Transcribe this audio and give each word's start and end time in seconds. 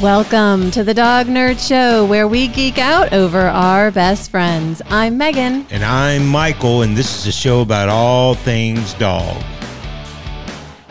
Welcome 0.00 0.70
to 0.70 0.82
the 0.82 0.94
Dog 0.94 1.26
Nerd 1.26 1.58
Show, 1.58 2.06
where 2.06 2.26
we 2.26 2.48
geek 2.48 2.78
out 2.78 3.12
over 3.12 3.40
our 3.40 3.90
best 3.90 4.30
friends. 4.30 4.80
I'm 4.86 5.18
Megan. 5.18 5.66
And 5.68 5.84
I'm 5.84 6.26
Michael, 6.26 6.80
and 6.80 6.96
this 6.96 7.18
is 7.18 7.26
a 7.26 7.32
show 7.32 7.60
about 7.60 7.90
all 7.90 8.34
things 8.34 8.94
dog. 8.94 9.36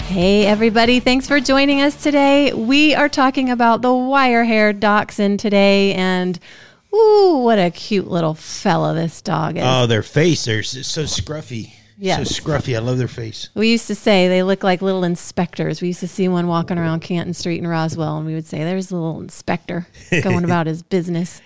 Hey, 0.02 0.45
everybody. 0.45 1.00
Thanks 1.00 1.27
for 1.27 1.39
joining 1.39 1.82
us 1.82 1.95
today. 2.04 2.54
We 2.54 2.93
are 2.93 3.09
talking 3.09 3.50
about 3.50 3.82
the 3.82 3.91
wire 3.91 4.43
haired 4.43 4.80
dachshund 4.80 5.39
today, 5.39 5.96
and 5.96 6.39
ooh, 6.94 7.41
what 7.44 7.57
a 7.57 7.71
cute 7.71 8.10
little 8.10 8.36
fella 8.36 8.94
this 8.94 9.23
dog 9.23 9.57
is. 9.57 9.64
Oh, 9.66 9.88
their 9.88 10.04
face, 10.04 10.46
they're 10.46 10.62
so 10.62 11.05
scruffy. 11.05 11.73
Yes. 12.02 12.29
So 12.29 12.41
scruffy. 12.41 12.75
I 12.75 12.79
love 12.79 12.97
their 12.97 13.09
face. 13.09 13.50
We 13.55 13.70
used 13.70 13.88
to 13.88 13.95
say 13.95 14.29
they 14.29 14.41
look 14.41 14.63
like 14.63 14.82
little 14.82 15.04
inspectors. 15.04 15.82
We 15.82 15.89
used 15.89 16.00
to 16.00 16.07
see 16.07 16.29
one 16.29 16.47
walking 16.47 16.77
around 16.77 17.02
Canton 17.02 17.33
Street 17.33 17.60
in 17.60 17.68
Roswell, 17.68 18.18
and 18.18 18.25
we 18.25 18.33
would 18.33 18.46
say, 18.46 18.64
There's 18.64 18.89
a 18.89 18.96
little 18.96 19.19
inspector 19.19 19.86
going 20.24 20.46
about 20.46 20.65
his 20.65 20.82
business. 20.82 21.41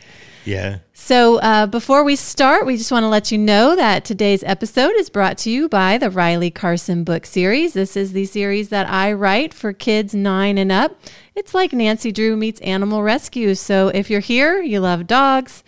Yeah. 0.45 0.79
So, 0.93 1.39
uh, 1.39 1.65
before 1.67 2.03
we 2.03 2.15
start, 2.15 2.65
we 2.65 2.77
just 2.77 2.91
want 2.91 3.03
to 3.03 3.07
let 3.07 3.31
you 3.31 3.37
know 3.37 3.75
that 3.75 4.05
today's 4.05 4.43
episode 4.43 4.93
is 4.97 5.09
brought 5.09 5.37
to 5.39 5.49
you 5.49 5.67
by 5.67 5.97
the 5.97 6.09
Riley 6.09 6.51
Carson 6.51 7.03
book 7.03 7.25
series. 7.25 7.73
This 7.73 7.97
is 7.97 8.13
the 8.13 8.25
series 8.25 8.69
that 8.69 8.87
I 8.89 9.11
write 9.11 9.53
for 9.53 9.73
kids 9.73 10.13
nine 10.13 10.57
and 10.57 10.71
up. 10.71 10.97
It's 11.33 11.53
like 11.53 11.73
Nancy 11.73 12.11
Drew 12.11 12.37
meets 12.37 12.61
Animal 12.61 13.03
Rescue. 13.03 13.55
So, 13.55 13.87
if 13.87 14.09
you're 14.09 14.19
here, 14.19 14.61
you 14.61 14.81
love 14.81 15.07
dogs, 15.07 15.63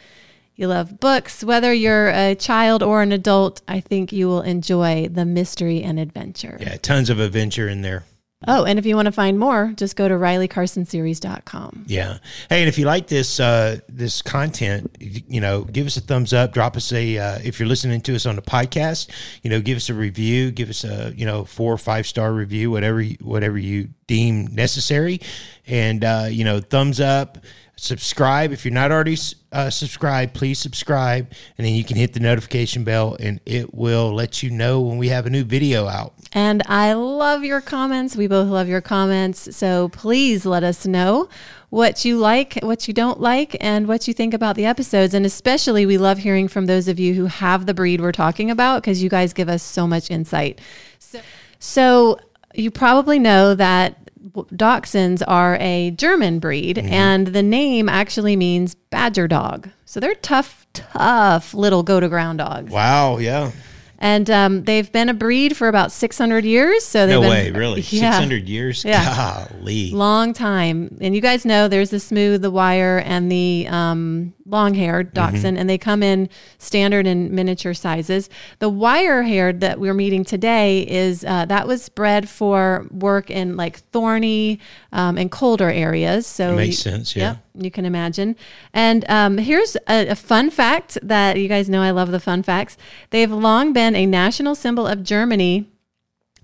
you 0.56 0.68
love 0.68 1.00
books, 1.00 1.44
whether 1.44 1.74
you're 1.74 2.10
a 2.10 2.36
child 2.36 2.82
or 2.82 3.02
an 3.02 3.12
adult, 3.12 3.62
I 3.68 3.80
think 3.80 4.12
you 4.12 4.28
will 4.28 4.42
enjoy 4.42 5.08
the 5.10 5.26
mystery 5.26 5.84
and 5.84 6.00
adventure. 6.00 6.58
Yeah. 6.60 6.78
Tons 6.78 7.10
of 7.10 7.20
adventure 7.20 7.68
in 7.68 7.82
there. 7.82 8.06
Oh, 8.48 8.64
and 8.64 8.78
if 8.78 8.86
you 8.86 8.96
want 8.96 9.08
to 9.08 9.12
find 9.12 9.40
more, 9.40 9.74
just 9.76 9.96
go 9.96 10.08
to 10.08 10.14
rileycarsonseries.com. 10.14 11.86
Yeah. 11.88 12.18
Hey, 12.50 12.62
and 12.62 12.70
if 12.70 12.78
you 12.78 12.86
like 12.86 13.08
this 13.08 13.40
uh, 13.40 13.80
this 13.90 14.22
content, 14.22 14.96
you 15.00 15.42
know, 15.42 15.64
give 15.64 15.88
us 15.88 15.98
a 15.98 16.02
thumbs 16.02 16.32
up. 16.32 16.54
Drop 16.54 16.76
us 16.76 16.92
a 16.92 17.18
uh, 17.18 17.40
if 17.44 17.60
you're 17.60 17.68
listening 17.68 18.02
to 18.02 18.16
us 18.16 18.26
on 18.26 18.36
the 18.36 18.42
podcast, 18.42 19.10
you 19.42 19.50
know, 19.50 19.62
give 19.62 19.78
us 19.78 19.90
a 19.90 19.94
review. 19.94 20.52
Give 20.52 20.70
us 20.70 20.84
a 20.84 21.14
you 21.16 21.26
know 21.26 21.46
four 21.46 21.74
or 21.74 21.78
five 21.78 22.06
star 22.06 22.34
review, 22.34 22.70
whatever 22.70 23.04
whatever 23.22 23.58
you 23.58 23.90
deem 24.06 24.48
necessary, 24.48 25.22
and 25.66 26.04
uh, 26.04 26.28
you 26.30 26.44
know, 26.44 26.60
thumbs 26.60 27.00
up. 27.00 27.40
Subscribe 27.78 28.52
if 28.52 28.64
you're 28.64 28.74
not 28.74 28.92
already 28.92 29.18
uh, 29.52 29.70
subscribed. 29.70 30.34
Please 30.34 30.60
subscribe, 30.60 31.32
and 31.58 31.68
then 31.68 31.74
you 31.74 31.84
can 31.84 31.98
hit 31.98 32.14
the 32.14 32.20
notification 32.20 32.84
bell, 32.84 33.18
and 33.20 33.42
it 33.46 33.74
will 33.74 34.14
let 34.14 34.42
you 34.42 34.50
know 34.50 34.80
when 34.80 34.98
we 34.98 35.10
have 35.10 35.26
a 35.26 35.30
new 35.30 35.44
video 35.44 35.88
out. 35.88 36.14
And 36.32 36.64
I 36.68 36.94
love 36.94 37.44
your 37.44 37.62
comments. 37.62 38.16
We 38.16 38.28
both 38.28 38.48
love 38.48 38.68
your 38.68 38.82
comments. 38.82 39.56
So 39.56 39.90
please 39.90 40.46
let 40.46 40.64
us 40.64 40.86
know 40.86 41.30
what 41.70 42.06
you 42.06 42.18
like, 42.18 42.60
what 42.64 42.88
you 42.88 42.94
don't 42.94 43.20
like, 43.20 43.58
and 43.60 43.88
what 43.88 44.08
you 44.08 44.14
think 44.14 44.34
about 44.34 44.56
the 44.56 44.66
episodes. 44.66 45.14
And 45.14 45.26
especially, 45.26 45.86
we 45.86 45.98
love 45.98 46.20
hearing 46.20 46.48
from 46.48 46.68
those 46.68 46.88
of 46.88 47.00
you 47.00 47.14
who 47.14 47.26
have 47.26 47.66
the 47.66 47.74
breed 47.74 48.00
we're 48.00 48.14
talking 48.14 48.50
about 48.50 48.82
because 48.82 49.04
you 49.04 49.10
guys 49.10 49.34
give 49.34 49.50
us 49.50 49.64
so 49.64 49.86
much 49.86 50.10
insight. 50.10 50.60
So, 51.00 51.22
so 51.60 52.20
you 52.54 52.72
probably 52.72 53.20
know 53.20 53.56
that 53.56 54.05
dachshunds 54.36 55.24
are 55.28 55.58
a 55.60 55.92
German 55.92 56.40
breed, 56.40 56.78
mm-hmm. 56.78 56.94
and 56.94 57.28
the 57.28 57.44
name 57.44 57.90
actually 57.90 58.36
means 58.36 58.76
badger 58.76 59.28
dog. 59.28 59.70
So 59.86 60.00
they're 60.00 60.16
tough, 60.16 60.68
tough 60.74 61.54
little 61.54 61.84
go 61.84 62.00
to 62.00 62.10
ground 62.10 62.40
dogs. 62.40 62.72
Wow! 62.72 63.18
Yeah. 63.18 63.52
And 63.98 64.30
um, 64.30 64.64
they've 64.66 64.92
been 64.92 65.10
a 65.10 65.14
breed 65.14 65.56
for 65.56 65.68
about 65.68 65.92
600 65.92 66.44
years. 66.44 66.84
So 66.84 67.08
they've 67.08 67.16
No 67.16 67.22
been, 67.22 67.30
way, 67.30 67.52
really. 67.52 67.82
Yeah, 67.90 68.12
Six 68.12 68.16
hundred 68.18 68.50
years. 68.50 68.84
Yeah. 68.84 69.48
Golly. 69.52 69.92
long 69.92 70.34
time. 70.34 70.98
And 71.02 71.16
you 71.16 71.22
guys 71.22 71.46
know 71.46 71.68
there's 71.68 71.92
the 71.92 72.00
smooth, 72.00 72.42
the 72.42 72.52
wire, 72.52 72.98
and 73.06 73.32
the 73.32 73.68
um, 73.70 74.34
long-haired 74.46 75.14
dachshund, 75.14 75.58
and 75.58 75.70
they 75.70 75.78
come 75.78 76.04
in 76.04 76.30
standard 76.58 77.08
and 77.08 77.32
miniature 77.32 77.74
sizes. 77.74 78.30
The 78.60 78.70
wire-haired 78.70 79.62
that 79.62 79.80
we're 79.80 79.94
meeting 79.94 80.24
today 80.24 80.82
is 80.88 81.24
uh, 81.26 81.46
that 81.46 81.68
was 81.68 81.88
bred 81.90 82.28
for 82.30 82.88
work 82.92 83.32
in 83.32 83.56
like 83.58 83.78
thorny 83.92 84.60
um, 84.96 85.18
and 85.18 85.30
colder 85.30 85.70
areas. 85.70 86.26
So 86.26 86.56
Makes 86.56 86.84
you- 86.86 86.92
sense, 86.92 87.16
yeah. 87.16 87.32
Yep, 87.56 87.64
you 87.66 87.72
can 87.72 87.86
imagine. 87.86 88.36
And 88.74 89.04
um, 89.10 89.38
here's 89.38 89.76
a, 89.88 90.08
a 90.08 90.16
fun 90.16 90.50
fact 90.50 90.98
that 91.04 91.38
you 91.38 91.48
guys 91.50 91.70
know 91.70 91.82
I 91.82 91.92
love 91.92 92.12
the 92.12 92.20
fun 92.20 92.42
facts. 92.44 92.78
They've 93.10 93.32
long 93.32 93.74
been 93.74 93.94
a 93.96 94.06
national 94.06 94.56
symbol 94.56 94.88
of 94.88 95.04
Germany. 95.04 95.70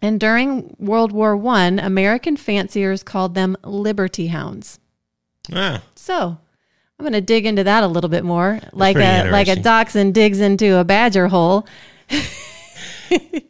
And 0.04 0.20
during 0.20 0.76
World 0.80 1.12
War 1.12 1.38
One, 1.38 1.80
American 1.80 2.36
fanciers 2.36 3.04
called 3.04 3.36
them 3.36 3.56
Liberty 3.64 4.28
Hounds. 4.28 4.80
Ah, 5.54 5.82
So 5.96 6.38
I'm 7.00 7.04
going 7.04 7.14
to 7.14 7.22
dig 7.22 7.46
into 7.46 7.64
that 7.64 7.84
a 7.84 7.88
little 7.88 8.10
bit 8.10 8.24
more, 8.24 8.60
like 8.74 8.98
a 8.98 9.30
like 9.32 9.48
a 9.48 9.56
dachshund 9.56 10.14
digs 10.14 10.40
into 10.40 10.76
a 10.78 10.84
badger 10.84 11.28
hole, 11.30 11.66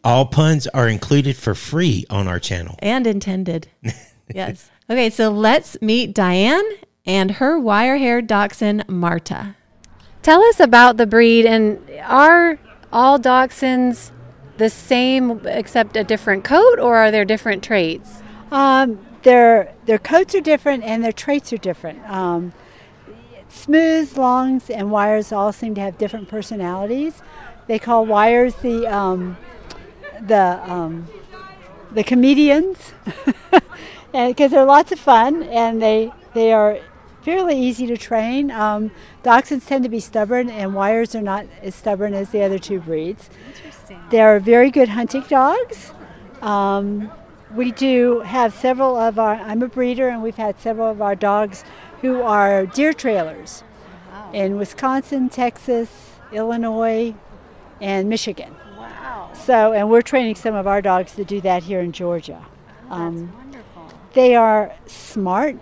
all 0.04 0.26
puns 0.26 0.68
are 0.68 0.88
included 0.88 1.36
for 1.38 1.54
free 1.56 2.06
on 2.10 2.28
our 2.28 2.40
channel. 2.40 2.76
and 2.84 3.08
intended. 3.08 3.68
yes. 4.34 4.70
Okay, 4.92 5.10
so 5.10 5.30
let's 5.30 5.82
meet 5.82 6.14
Diane 6.14 6.70
and 7.06 7.32
her 7.32 7.58
wire-haired 7.58 8.28
dachshund 8.28 8.84
Marta. 8.90 9.56
Tell 10.22 10.44
us 10.44 10.60
about 10.60 10.98
the 10.98 11.08
breed, 11.08 11.46
and 11.46 11.80
are 12.04 12.60
all 12.92 13.18
dachshunds 13.18 14.12
the 14.58 14.70
same 14.70 15.48
except 15.48 15.96
a 15.96 16.04
different 16.04 16.44
coat, 16.44 16.78
or 16.78 16.98
are 16.98 17.10
there 17.10 17.24
different 17.24 17.64
traits? 17.64 18.22
Um, 18.52 19.00
their 19.24 19.74
their 19.86 19.98
coats 19.98 20.36
are 20.36 20.42
different 20.42 20.84
and 20.84 21.02
their 21.02 21.14
traits 21.14 21.54
are 21.54 21.58
different. 21.58 22.04
Um, 22.10 22.52
smooths, 23.48 24.18
longs, 24.18 24.70
and 24.70 24.92
wires 24.92 25.32
all 25.32 25.54
seem 25.54 25.74
to 25.76 25.82
have 25.82 25.98
different 25.98 26.28
personalities. 26.28 27.22
They 27.68 27.80
call 27.80 28.06
wires 28.06 28.56
the 28.56 28.88
um, 28.88 29.38
the 30.20 30.60
um, 30.70 31.08
the 31.92 32.04
comedians, 32.04 32.92
because 34.12 34.52
they're 34.52 34.66
lots 34.66 34.92
of 34.92 35.00
fun 35.00 35.44
and 35.44 35.82
they 35.82 36.12
they 36.34 36.54
are 36.54 36.80
fairly 37.22 37.58
easy 37.60 37.86
to 37.88 37.98
train. 37.98 38.52
Um, 38.52 38.92
dachshunds 39.24 39.68
tend 39.68 39.84
to 39.84 39.90
be 39.90 40.00
stubborn, 40.00 40.50
and 40.50 40.74
wires 40.74 41.16
are 41.16 41.22
not 41.22 41.46
as 41.62 41.76
stubborn 41.76 42.14
as 42.14 42.30
the 42.32 42.44
other 42.44 42.60
two 42.60 42.80
breeds. 42.80 43.30
They 44.10 44.22
are 44.22 44.40
very 44.40 44.72
good 44.72 44.90
hunting 44.90 45.24
dogs. 45.30 45.94
Um, 46.42 47.12
we 47.54 47.72
do 47.72 48.22
have 48.22 48.54
several 48.54 48.96
of 48.96 49.20
our, 49.20 49.36
I'm 49.36 49.62
a 49.62 49.68
breeder, 49.68 50.08
and 50.08 50.24
we've 50.24 50.38
had 50.38 50.60
several 50.60 50.90
of 50.90 51.02
our 51.02 51.16
dogs 51.16 51.64
who 52.02 52.22
are 52.22 52.66
deer 52.66 52.94
trailers 52.94 53.64
in 54.34 54.58
Wisconsin, 54.58 55.30
Texas, 55.30 56.14
Illinois, 56.32 57.14
and 57.82 58.10
Michigan. 58.10 58.56
Wow, 58.78 59.32
So, 59.34 59.74
and 59.74 59.90
we're 59.90 60.02
training 60.02 60.36
some 60.36 60.56
of 60.56 60.66
our 60.66 60.82
dogs 60.82 61.14
to 61.16 61.26
do 61.26 61.42
that 61.42 61.64
here 61.64 61.82
in 61.82 61.92
Georgia. 61.92 62.46
Um. 62.90 63.41
They 64.14 64.36
are 64.36 64.74
smart, 64.88 65.58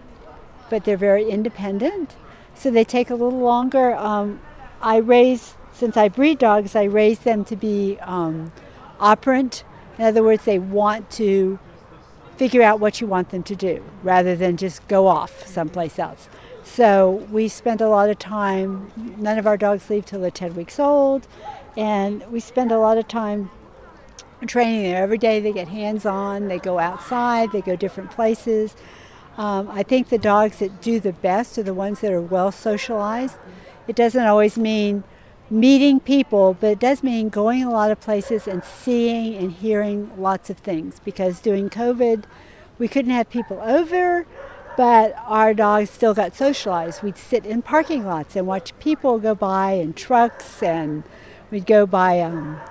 but 0.69 0.85
they're 0.85 0.97
very 0.97 1.29
independent. 1.29 2.15
So 2.55 2.71
they 2.71 2.83
take 2.83 3.09
a 3.09 3.15
little 3.15 3.39
longer. 3.39 3.95
Um, 3.95 4.41
I 4.81 4.97
raise, 4.97 5.55
since 5.71 5.95
I 5.97 6.09
breed 6.09 6.39
dogs, 6.39 6.75
I 6.75 6.83
raise 6.83 7.19
them 7.19 7.45
to 7.45 7.55
be 7.55 7.97
um, 8.01 8.51
operant. 8.99 9.63
In 9.97 10.05
other 10.05 10.23
words, 10.23 10.45
they 10.45 10.59
want 10.59 11.09
to 11.11 11.59
figure 12.37 12.61
out 12.61 12.79
what 12.79 13.01
you 13.01 13.07
want 13.07 13.29
them 13.29 13.43
to 13.43 13.55
do 13.55 13.83
rather 14.01 14.35
than 14.35 14.55
just 14.55 14.87
go 14.87 15.07
off 15.07 15.45
someplace 15.45 15.99
else. 15.99 16.29
So 16.63 17.27
we 17.31 17.47
spend 17.47 17.81
a 17.81 17.89
lot 17.89 18.09
of 18.09 18.19
time, 18.19 18.91
none 19.17 19.37
of 19.37 19.45
our 19.45 19.57
dogs 19.57 19.89
leave 19.89 20.05
till 20.05 20.21
they're 20.21 20.31
10 20.31 20.55
weeks 20.55 20.79
old, 20.79 21.27
and 21.75 22.25
we 22.31 22.39
spend 22.39 22.71
a 22.71 22.77
lot 22.77 22.97
of 22.97 23.07
time 23.07 23.51
training 24.47 24.83
there. 24.83 25.03
Every 25.03 25.17
day 25.17 25.39
they 25.39 25.51
get 25.51 25.67
hands 25.67 26.05
on, 26.05 26.47
they 26.47 26.59
go 26.59 26.79
outside, 26.79 27.51
they 27.51 27.61
go 27.61 27.75
different 27.75 28.11
places. 28.11 28.75
Um, 29.37 29.69
I 29.69 29.83
think 29.83 30.09
the 30.09 30.17
dogs 30.17 30.59
that 30.59 30.81
do 30.81 30.99
the 30.99 31.13
best 31.13 31.57
are 31.57 31.63
the 31.63 31.73
ones 31.73 32.01
that 32.01 32.11
are 32.11 32.21
well 32.21 32.51
socialized. 32.51 33.37
It 33.87 33.95
doesn't 33.95 34.25
always 34.25 34.57
mean 34.57 35.03
meeting 35.49 35.99
people, 35.99 36.55
but 36.59 36.71
it 36.71 36.79
does 36.79 37.01
mean 37.03 37.29
going 37.29 37.63
a 37.63 37.71
lot 37.71 37.91
of 37.91 37.99
places 37.99 38.47
and 38.47 38.63
seeing 38.63 39.35
and 39.35 39.51
hearing 39.51 40.11
lots 40.17 40.49
of 40.49 40.57
things 40.57 40.99
because 41.03 41.39
during 41.39 41.69
COVID, 41.69 42.25
we 42.77 42.87
couldn't 42.87 43.11
have 43.11 43.29
people 43.29 43.59
over, 43.61 44.25
but 44.77 45.15
our 45.25 45.53
dogs 45.53 45.89
still 45.89 46.13
got 46.13 46.35
socialized. 46.35 47.03
We'd 47.03 47.17
sit 47.17 47.45
in 47.45 47.61
parking 47.61 48.05
lots 48.05 48.35
and 48.35 48.47
watch 48.47 48.77
people 48.79 49.19
go 49.19 49.35
by 49.35 49.71
in 49.71 49.93
trucks, 49.93 50.63
and 50.63 51.03
we'd 51.51 51.65
go 51.65 51.85
by 51.85 52.21
um, 52.21 52.61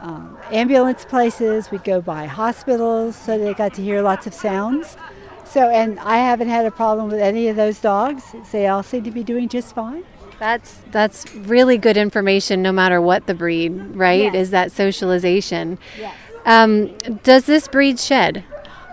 um, 0.00 0.38
ambulance 0.50 1.04
places, 1.04 1.70
we'd 1.70 1.84
go 1.84 2.00
by 2.00 2.26
hospitals, 2.26 3.16
so 3.16 3.38
they 3.38 3.54
got 3.54 3.74
to 3.74 3.82
hear 3.82 4.02
lots 4.02 4.26
of 4.26 4.34
sounds. 4.34 4.96
So, 5.44 5.68
and 5.68 5.98
I 6.00 6.18
haven't 6.18 6.48
had 6.48 6.64
a 6.64 6.70
problem 6.70 7.10
with 7.10 7.20
any 7.20 7.48
of 7.48 7.56
those 7.56 7.80
dogs. 7.80 8.24
They 8.52 8.68
all 8.68 8.82
seem 8.82 9.04
to 9.04 9.10
be 9.10 9.24
doing 9.24 9.48
just 9.48 9.74
fine. 9.74 10.04
That's 10.38 10.80
that's 10.90 11.34
really 11.34 11.76
good 11.76 11.96
information, 11.96 12.62
no 12.62 12.72
matter 12.72 13.00
what 13.00 13.26
the 13.26 13.34
breed, 13.34 13.72
right? 13.94 14.32
Yes. 14.32 14.34
Is 14.34 14.50
that 14.50 14.72
socialization? 14.72 15.78
Yes. 15.98 16.14
Um, 16.46 16.96
does 17.22 17.44
this 17.44 17.68
breed 17.68 17.98
shed? 18.00 18.44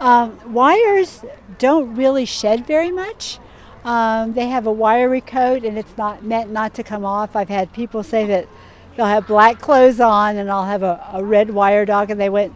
Um, 0.02 0.38
wires 0.54 1.24
don't 1.58 1.96
really 1.96 2.26
shed 2.26 2.68
very 2.68 2.92
much. 2.92 3.40
Um, 3.86 4.34
they 4.34 4.48
have 4.48 4.68
a 4.68 4.72
wiry 4.72 5.22
coat, 5.22 5.64
and 5.64 5.78
it's 5.78 5.98
not 5.98 6.24
meant 6.24 6.52
not 6.52 6.74
to 6.74 6.84
come 6.84 7.06
off. 7.06 7.36
I've 7.36 7.50
had 7.50 7.72
people 7.72 8.04
say 8.04 8.26
that 8.26 8.48
they'll 8.98 9.06
have 9.06 9.28
black 9.28 9.62
clothes 9.62 10.00
on, 10.02 10.36
and 10.36 10.52
I'll 10.52 10.66
have 10.66 10.84
a, 10.84 11.02
a 11.14 11.24
red 11.24 11.52
wire 11.52 11.86
dog, 11.86 12.10
and 12.10 12.20
they 12.20 12.30
went, 12.30 12.54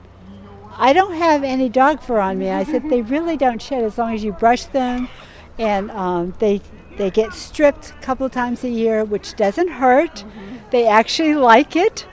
I 0.76 0.92
don't 0.92 1.14
have 1.14 1.44
any 1.44 1.70
dog 1.70 2.02
fur 2.02 2.20
on 2.20 2.40
me. 2.40 2.50
I 2.50 2.64
said 2.64 2.90
they 2.90 3.04
really 3.04 3.38
don't 3.38 3.62
shed 3.62 3.84
as 3.84 3.98
long 3.98 4.14
as 4.14 4.24
you 4.24 4.34
brush 4.34 4.66
them, 4.66 5.08
and 5.60 5.92
um, 5.92 6.34
they 6.40 6.62
they 6.98 7.12
get 7.12 7.34
stripped 7.34 7.92
a 7.92 8.02
couple 8.02 8.28
times 8.30 8.64
a 8.64 8.70
year, 8.70 9.04
which 9.06 9.36
doesn't 9.36 9.68
hurt. 9.68 10.26
They 10.72 10.88
actually 10.88 11.36
like 11.36 11.76
it. 11.76 12.08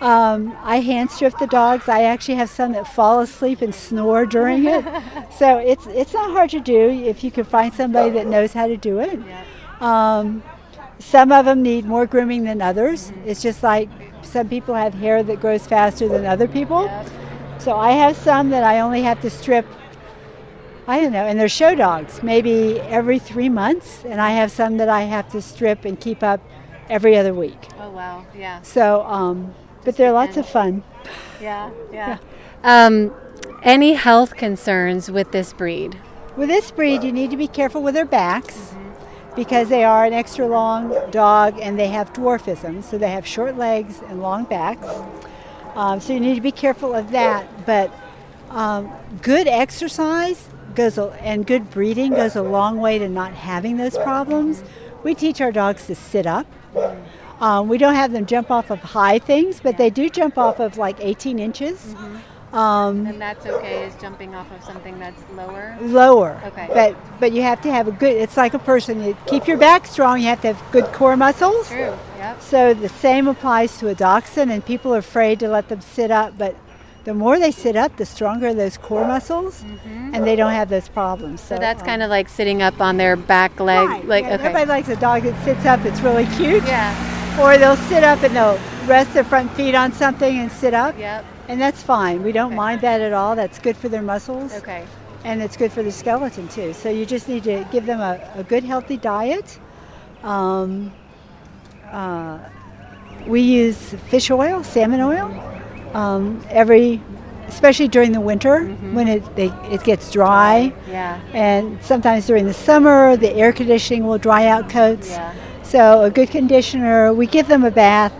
Um, 0.00 0.56
I 0.62 0.80
hand 0.80 1.10
strip 1.10 1.38
the 1.38 1.46
dogs. 1.46 1.88
I 1.88 2.02
actually 2.02 2.36
have 2.36 2.48
some 2.48 2.72
that 2.72 2.88
fall 2.88 3.20
asleep 3.20 3.60
and 3.60 3.74
snore 3.74 4.24
during 4.26 4.66
it. 4.66 4.84
so 5.38 5.58
it's 5.58 5.86
it's 5.86 6.12
not 6.12 6.30
hard 6.30 6.50
to 6.50 6.60
do 6.60 6.90
if 6.90 7.24
you 7.24 7.30
can 7.30 7.44
find 7.44 7.72
somebody 7.72 8.10
that 8.10 8.26
knows 8.26 8.52
how 8.52 8.66
to 8.66 8.76
do 8.76 8.98
it. 8.98 9.18
Um, 9.80 10.42
some 11.00 11.32
of 11.32 11.46
them 11.46 11.62
need 11.62 11.84
more 11.86 12.06
grooming 12.06 12.44
than 12.44 12.62
others. 12.62 13.12
It's 13.26 13.42
just 13.42 13.62
like 13.62 13.88
some 14.22 14.48
people 14.48 14.74
have 14.74 14.94
hair 14.94 15.22
that 15.22 15.40
grows 15.40 15.66
faster 15.66 16.08
than 16.08 16.26
other 16.26 16.46
people. 16.46 16.88
So 17.58 17.76
I 17.76 17.92
have 17.92 18.16
some 18.16 18.50
that 18.50 18.62
I 18.62 18.80
only 18.80 19.02
have 19.02 19.20
to 19.22 19.30
strip. 19.30 19.66
I 20.86 21.00
don't 21.00 21.12
know, 21.12 21.24
and 21.24 21.38
they're 21.38 21.48
show 21.48 21.74
dogs, 21.74 22.22
maybe 22.22 22.80
every 22.80 23.18
three 23.18 23.48
months, 23.48 24.04
and 24.04 24.20
I 24.20 24.30
have 24.30 24.50
some 24.50 24.76
that 24.78 24.88
I 24.88 25.02
have 25.02 25.28
to 25.30 25.40
strip 25.42 25.84
and 25.84 25.98
keep 25.98 26.22
up 26.22 26.40
every 26.88 27.16
other 27.16 27.32
week. 27.32 27.68
Oh 27.78 27.90
wow, 27.90 28.26
yeah, 28.36 28.60
So, 28.62 29.02
um, 29.02 29.54
but 29.84 29.96
they're 29.96 30.10
lots 30.12 30.36
of 30.36 30.48
fun. 30.48 30.82
yeah, 31.40 31.70
yeah. 31.92 32.18
Um, 32.64 33.14
any 33.62 33.94
health 33.94 34.36
concerns 34.36 35.10
with 35.10 35.30
this 35.32 35.52
breed? 35.52 35.96
With 36.36 36.48
this 36.48 36.70
breed, 36.70 37.04
you 37.04 37.12
need 37.12 37.30
to 37.30 37.36
be 37.36 37.46
careful 37.46 37.82
with 37.82 37.94
their 37.94 38.04
backs 38.06 38.74
because 39.40 39.70
they 39.70 39.84
are 39.84 40.04
an 40.04 40.12
extra 40.12 40.46
long 40.46 40.94
dog 41.10 41.58
and 41.62 41.78
they 41.78 41.88
have 41.88 42.12
dwarfism, 42.12 42.84
so 42.84 42.98
they 42.98 43.08
have 43.08 43.26
short 43.26 43.56
legs 43.56 44.02
and 44.06 44.20
long 44.20 44.44
backs. 44.44 44.86
Um, 45.74 45.98
so 45.98 46.12
you 46.12 46.20
need 46.20 46.34
to 46.34 46.42
be 46.42 46.52
careful 46.52 46.94
of 46.94 47.10
that. 47.12 47.64
But 47.64 47.90
um, 48.50 48.92
good 49.22 49.48
exercise 49.48 50.46
goes 50.74 50.98
a, 50.98 51.04
and 51.22 51.46
good 51.46 51.70
breeding 51.70 52.12
goes 52.12 52.36
a 52.36 52.42
long 52.42 52.82
way 52.82 52.98
to 52.98 53.08
not 53.08 53.32
having 53.32 53.78
those 53.78 53.96
problems. 53.96 54.62
We 55.04 55.14
teach 55.14 55.40
our 55.40 55.52
dogs 55.52 55.86
to 55.86 55.94
sit 55.94 56.26
up. 56.26 56.46
Um, 57.40 57.66
we 57.66 57.78
don't 57.78 57.94
have 57.94 58.12
them 58.12 58.26
jump 58.26 58.50
off 58.50 58.70
of 58.70 58.80
high 58.80 59.18
things, 59.18 59.58
but 59.58 59.78
they 59.78 59.88
do 59.88 60.10
jump 60.10 60.36
off 60.36 60.60
of 60.60 60.76
like 60.76 60.98
18 61.00 61.38
inches. 61.38 61.96
Um, 62.52 63.06
And 63.06 63.20
that's 63.20 63.46
okay 63.46 63.84
is 63.84 63.94
jumping 64.00 64.34
off 64.34 64.50
of 64.50 64.64
something 64.64 64.98
that's 64.98 65.22
lower. 65.34 65.76
lower. 65.80 66.40
Okay. 66.46 66.68
But 66.72 66.96
but 67.20 67.30
you 67.32 67.42
have 67.42 67.60
to 67.62 67.70
have 67.70 67.86
a 67.86 67.92
good. 67.92 68.16
It's 68.16 68.36
like 68.36 68.54
a 68.54 68.58
person. 68.58 69.02
You 69.02 69.16
keep 69.26 69.46
your 69.46 69.56
back 69.56 69.86
strong. 69.86 70.20
You 70.20 70.26
have 70.26 70.40
to 70.42 70.48
have 70.54 70.72
good 70.72 70.86
core 70.86 71.16
muscles. 71.16 71.68
True. 71.68 71.94
Yep. 72.18 72.42
So 72.42 72.74
the 72.74 72.88
same 72.88 73.28
applies 73.28 73.78
to 73.78 73.88
a 73.88 73.94
dachshund, 73.94 74.50
and 74.50 74.64
people 74.64 74.92
are 74.94 74.98
afraid 74.98 75.38
to 75.40 75.48
let 75.48 75.68
them 75.68 75.80
sit 75.80 76.10
up. 76.10 76.36
But 76.36 76.56
the 77.04 77.14
more 77.14 77.38
they 77.38 77.52
sit 77.52 77.76
up, 77.76 77.96
the 77.96 78.04
stronger 78.04 78.52
those 78.52 78.76
core 78.76 79.06
muscles, 79.06 79.64
and 80.12 80.26
they 80.26 80.34
don't 80.36 80.52
have 80.52 80.68
those 80.70 80.88
problems. 80.88 81.40
So, 81.40 81.54
Mm-hmm. 81.54 81.56
So 81.56 81.60
that's 81.60 81.80
um, 81.82 81.86
kind 81.86 82.02
of 82.02 82.10
like 82.10 82.28
sitting 82.28 82.62
up 82.62 82.80
on 82.80 82.96
their 82.96 83.14
back 83.16 83.58
leg, 83.60 83.88
right. 83.88 84.04
like 84.06 84.24
yeah, 84.24 84.34
okay. 84.34 84.44
Everybody 84.48 84.66
likes 84.66 84.88
a 84.88 84.96
dog 84.96 85.22
that 85.22 85.44
sits 85.44 85.64
up. 85.66 85.84
It's 85.84 86.00
really 86.00 86.26
cute. 86.36 86.64
yeah. 86.64 87.38
Or 87.40 87.56
they'll 87.58 87.76
sit 87.88 88.02
up 88.02 88.22
and 88.24 88.34
they'll 88.34 88.58
rest 88.86 89.14
their 89.14 89.24
front 89.24 89.52
feet 89.52 89.74
on 89.76 89.92
something 89.92 90.36
and 90.38 90.50
sit 90.50 90.74
up. 90.74 90.98
Yep. 90.98 91.24
And 91.50 91.60
that's 91.60 91.82
fine. 91.82 92.22
We 92.22 92.32
don't 92.32 92.52
Okay. 92.52 92.56
mind 92.64 92.80
that 92.82 93.00
at 93.00 93.12
all. 93.12 93.34
That's 93.34 93.58
good 93.58 93.76
for 93.76 93.88
their 93.88 94.02
muscles. 94.02 94.54
Okay. 94.54 94.84
and 95.22 95.42
it's 95.42 95.54
good 95.54 95.70
for 95.70 95.82
the 95.82 95.92
skeleton 95.92 96.48
too. 96.48 96.72
So 96.72 96.88
you 96.88 97.04
just 97.04 97.28
need 97.28 97.44
to 97.44 97.66
give 97.70 97.84
them 97.84 98.00
a, 98.00 98.18
a 98.36 98.42
good, 98.42 98.64
healthy 98.64 98.96
diet. 98.96 99.58
Um, 100.24 100.92
uh, 101.92 102.38
we 103.26 103.42
use 103.42 103.94
fish 104.08 104.30
oil, 104.30 104.64
salmon 104.64 105.00
oil, 105.02 105.28
um, 105.92 106.42
every, 106.48 107.02
especially 107.48 107.88
during 107.88 108.12
the 108.12 108.20
winter 108.20 108.64
when 108.96 109.08
it 109.08 109.22
they, 109.36 109.50
it 109.70 109.82
gets 109.84 110.10
dry, 110.10 110.72
Yeah. 110.88 111.20
and 111.34 111.78
sometimes 111.82 112.26
during 112.26 112.46
the 112.46 112.54
summer 112.54 113.14
the 113.16 113.30
air 113.34 113.52
conditioning 113.52 114.06
will 114.06 114.18
dry 114.18 114.46
out 114.46 114.70
coats. 114.70 115.10
Yeah. 115.10 115.34
So 115.62 116.02
a 116.04 116.10
good 116.10 116.30
conditioner. 116.30 117.12
We 117.12 117.26
give 117.26 117.46
them 117.46 117.64
a 117.64 117.70
bath. 117.70 118.14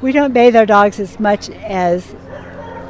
We 0.00 0.12
don't 0.12 0.32
bathe 0.32 0.56
our 0.56 0.66
dogs 0.66 0.98
as 0.98 1.20
much 1.20 1.50
as 1.50 2.14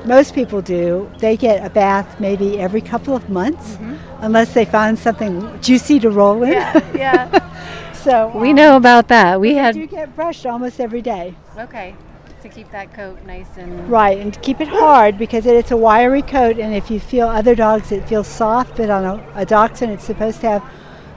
most 0.04 0.34
people 0.34 0.62
do. 0.62 1.10
They 1.18 1.36
get 1.36 1.64
a 1.64 1.70
bath 1.70 2.20
maybe 2.20 2.58
every 2.58 2.80
couple 2.80 3.14
of 3.14 3.28
months, 3.28 3.78
unless 4.18 4.54
they 4.54 4.64
find 4.64 4.98
something 4.98 5.60
juicy 5.60 6.00
to 6.00 6.10
roll 6.10 6.42
in. 6.42 6.54
Mm-hmm. 6.54 6.96
Yeah. 6.96 7.30
Yeah. 7.30 7.92
so 7.92 8.32
we 8.34 8.50
um, 8.50 8.56
know 8.56 8.76
about 8.76 9.08
that. 9.08 9.40
We 9.40 9.54
had 9.54 9.74
do 9.74 9.86
get 9.86 10.14
brushed 10.14 10.46
almost 10.46 10.80
every 10.80 11.02
day. 11.02 11.34
okay 11.58 11.94
to 12.42 12.48
keep 12.48 12.70
that 12.70 12.94
coat 12.94 13.22
nice 13.26 13.58
and 13.58 13.90
Right, 13.90 14.18
and 14.18 14.40
keep 14.40 14.62
it 14.62 14.68
hard 14.68 15.18
because 15.18 15.44
it, 15.44 15.54
it's 15.56 15.70
a 15.70 15.76
wiry 15.76 16.22
coat, 16.22 16.58
and 16.58 16.74
if 16.74 16.90
you 16.90 16.98
feel 16.98 17.28
other 17.28 17.54
dogs, 17.54 17.92
it 17.92 18.08
feels 18.08 18.26
soft, 18.26 18.78
but 18.78 18.88
on 18.88 19.04
a, 19.04 19.32
a 19.34 19.44
dachshund, 19.44 19.92
it's 19.92 20.04
supposed 20.04 20.40
to 20.40 20.48
have, 20.48 20.64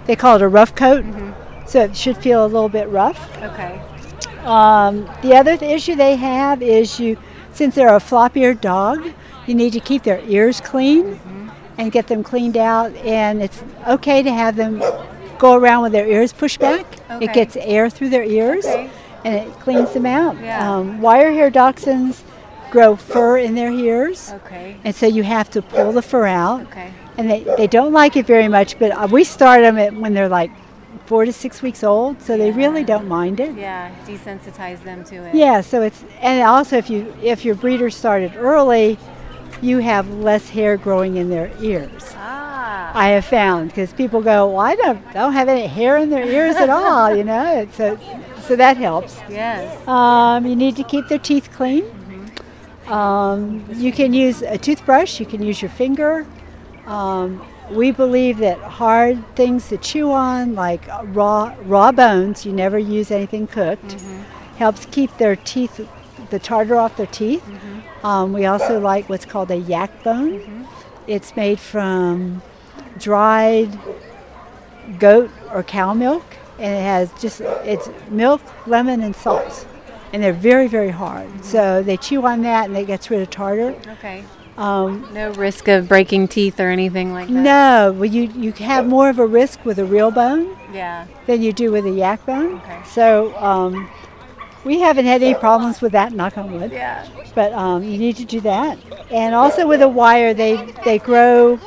they 0.06 0.18
call 0.18 0.36
it 0.36 0.42
a 0.42 0.50
rough 0.50 0.76
coat, 0.76 1.06
so 1.66 1.84
it 1.84 1.96
should 1.96 2.18
feel 2.18 2.46
a 2.46 2.48
little 2.48 2.68
bit 2.68 2.90
rough. 2.90 3.42
okay. 3.42 3.82
Um, 4.46 5.10
the 5.22 5.36
other 5.36 5.58
th- 5.58 5.72
issue 5.72 5.96
they 5.96 6.16
have 6.16 6.62
is 6.62 7.00
you, 7.00 7.18
since 7.54 7.76
they're 7.76 7.96
a 7.96 8.00
flop-eared 8.00 8.62
dog, 8.62 9.12
you 9.48 9.56
need 9.56 9.74
to 9.74 9.80
keep 9.80 10.04
their 10.04 10.20
ears 10.28 10.62
clean 10.62 11.20
and 11.78 11.92
get 11.92 12.08
them 12.08 12.24
cleaned 12.24 12.58
out. 12.58 12.94
And 12.98 13.42
it's 13.42 13.64
okay 13.88 14.22
to 14.24 14.32
have 14.32 14.56
them 14.56 14.82
go 15.40 15.56
around 15.56 15.84
with 15.84 15.92
their 15.92 16.08
ears 16.08 16.32
pushed 16.34 16.60
back. 16.60 16.86
Okay. 17.10 17.26
It 17.26 17.34
gets 17.34 17.56
air 17.58 17.90
through 17.90 18.10
their 18.10 18.24
ears, 18.24 18.66
Okay. 18.66 18.90
and 19.26 19.36
it 19.36 19.54
cleans 19.60 19.92
them 19.94 20.06
out. 20.06 20.40
Yeah. 20.40 20.72
Um, 20.76 21.02
wire 21.02 21.32
hair 21.32 21.50
dachshunds 21.52 22.22
grow 22.72 22.96
fur 22.96 23.38
in 23.38 23.54
their 23.56 23.72
ears, 23.72 24.32
Okay. 24.46 24.78
and 24.84 24.96
so 24.96 25.06
you 25.06 25.24
have 25.24 25.50
to 25.52 25.62
pull 25.62 25.92
the 25.92 26.02
fur 26.02 26.26
out. 26.26 26.62
Okay. 26.64 26.92
And 27.18 27.30
they, 27.30 27.44
they 27.58 27.68
don't 27.68 27.94
like 27.94 28.18
it 28.18 28.26
very 28.26 28.48
much, 28.48 28.80
but 28.80 28.92
uh, 28.92 29.08
we 29.12 29.24
start 29.24 29.62
them 29.62 29.78
at 29.78 29.94
when 29.94 30.14
they're 30.16 30.30
like 30.30 30.50
four 31.06 31.26
to 31.26 31.34
six 31.34 31.62
weeks 31.62 31.84
old, 31.84 32.22
so 32.22 32.38
they 32.38 32.52
really 32.52 32.84
don't 32.84 33.08
mind 33.08 33.40
it. 33.40 33.56
Yeah. 33.56 33.94
Desensitize 34.06 34.84
them 34.84 35.04
to 35.06 35.16
it. 35.16 35.36
Yeah, 35.36 35.62
so 35.62 35.82
it's 35.82 36.04
and 36.22 36.42
also 36.44 36.78
if 36.78 36.90
you 36.90 37.14
if 37.22 37.44
your 37.46 37.56
breeder 37.56 37.90
started 37.90 38.36
early, 38.36 38.98
you 39.62 39.80
have 39.80 40.10
less 40.10 40.50
hair 40.50 40.78
growing 40.78 41.16
in 41.18 41.30
their 41.30 41.52
ears. 41.62 42.14
Ah. 42.16 42.92
I 42.94 43.10
have 43.10 43.26
found 43.26 43.70
because 43.70 43.92
people 43.94 44.22
go, 44.22 44.48
well, 44.48 44.60
I 44.60 44.76
don't 44.76 45.14
don't 45.14 45.34
have 45.34 45.50
any 45.50 45.68
hair 45.68 45.98
in 45.98 46.10
their 46.10 46.26
ears 46.26 46.56
at 46.56 46.70
all, 46.70 47.16
you 47.16 47.24
know. 47.24 47.62
It's 47.64 47.76
so 47.76 47.98
so 48.42 48.56
that 48.56 48.78
helps. 48.78 49.18
yes. 49.30 49.88
Um, 49.88 50.46
you 50.46 50.56
need 50.56 50.76
to 50.76 50.84
keep 50.84 51.08
their 51.08 51.20
teeth 51.20 51.50
clean. 51.54 51.86
Um, 52.88 53.66
you 53.72 53.94
can 53.94 54.14
use 54.14 54.42
a 54.42 54.58
toothbrush. 54.58 55.20
You 55.20 55.26
can 55.26 55.42
use 55.42 55.62
your 55.62 55.72
finger. 55.72 56.26
Um, 56.86 57.46
we 57.72 57.92
believe 57.92 58.40
that 58.40 58.60
hard 58.60 59.36
things 59.36 59.70
to 59.70 59.78
chew 59.78 60.12
on, 60.12 60.54
like 60.54 60.86
raw 61.16 61.56
raw 61.64 61.92
bones, 61.92 62.46
you 62.46 62.52
never 62.52 62.78
use 62.78 63.10
anything 63.10 63.48
cooked, 63.48 63.96
helps 64.58 64.86
keep 64.86 65.16
their 65.18 65.36
teeth, 65.36 65.88
the 66.30 66.40
tartar 66.40 66.76
off 66.76 66.98
their 66.98 67.08
teeth. 67.08 67.44
Um, 68.04 68.34
we 68.34 68.46
also 68.46 68.80
like 68.80 69.08
what's 69.08 69.26
called 69.26 69.50
a 69.50 69.56
yak 69.56 70.04
bone. 70.04 70.68
It's 71.08 71.36
made 71.36 71.60
from 71.60 72.42
dried 72.98 73.80
goat 75.00 75.32
or 75.52 75.64
cow 75.64 75.94
milk, 75.94 76.26
and 76.60 76.74
it 76.74 76.82
has 76.82 77.12
just 77.22 77.40
it's 77.42 77.90
milk, 78.10 78.42
lemon, 78.68 79.02
and 79.02 79.16
salt, 79.16 79.66
and 80.12 80.22
they're 80.22 80.34
very 80.34 80.68
very 80.68 80.90
hard. 80.90 81.46
So 81.46 81.82
they 81.82 81.96
chew 81.96 82.26
on 82.26 82.42
that, 82.42 82.68
and 82.68 82.78
it 82.78 82.88
gets 82.88 83.10
rid 83.10 83.22
of 83.22 83.30
tartar. 83.30 83.76
Okay. 83.88 84.26
Um, 84.58 85.08
No 85.14 85.32
risk 85.32 85.68
of 85.68 85.88
breaking 85.88 86.28
teeth 86.28 86.60
or 86.60 86.70
anything 86.70 87.12
like 87.12 87.28
that. 87.28 87.34
no, 87.34 87.92
well, 87.98 88.06
you 88.06 88.24
you 88.36 88.52
have 88.54 88.86
more 88.88 89.10
of 89.10 89.18
a 89.20 89.26
risk 89.26 89.66
with 89.66 89.80
a 89.80 89.86
real 89.86 90.12
bone 90.12 90.56
Yeah. 90.72 91.06
than 91.26 91.42
you 91.42 91.52
do 91.54 91.72
with 91.72 91.86
a 91.86 91.92
yak 91.92 92.24
bone. 92.26 92.56
Okay. 92.58 92.80
So 92.86 93.36
um, 93.38 93.90
we 94.64 94.80
haven't 94.80 95.06
had 95.06 95.24
any 95.24 95.34
problems 95.34 95.82
with 95.82 95.92
that, 95.94 96.14
knock 96.14 96.38
on 96.38 96.52
wood. 96.52 96.72
Yeah. 96.72 97.06
But 97.34 97.52
um, 97.54 97.84
you 97.84 97.98
need 97.98 98.16
to 98.18 98.26
do 98.26 98.40
that, 98.42 98.78
and 99.10 99.34
also 99.34 99.68
with 99.68 99.82
a 99.82 99.90
wire, 99.90 100.36
they 100.36 100.56
they 100.86 101.00
grow 101.00 101.58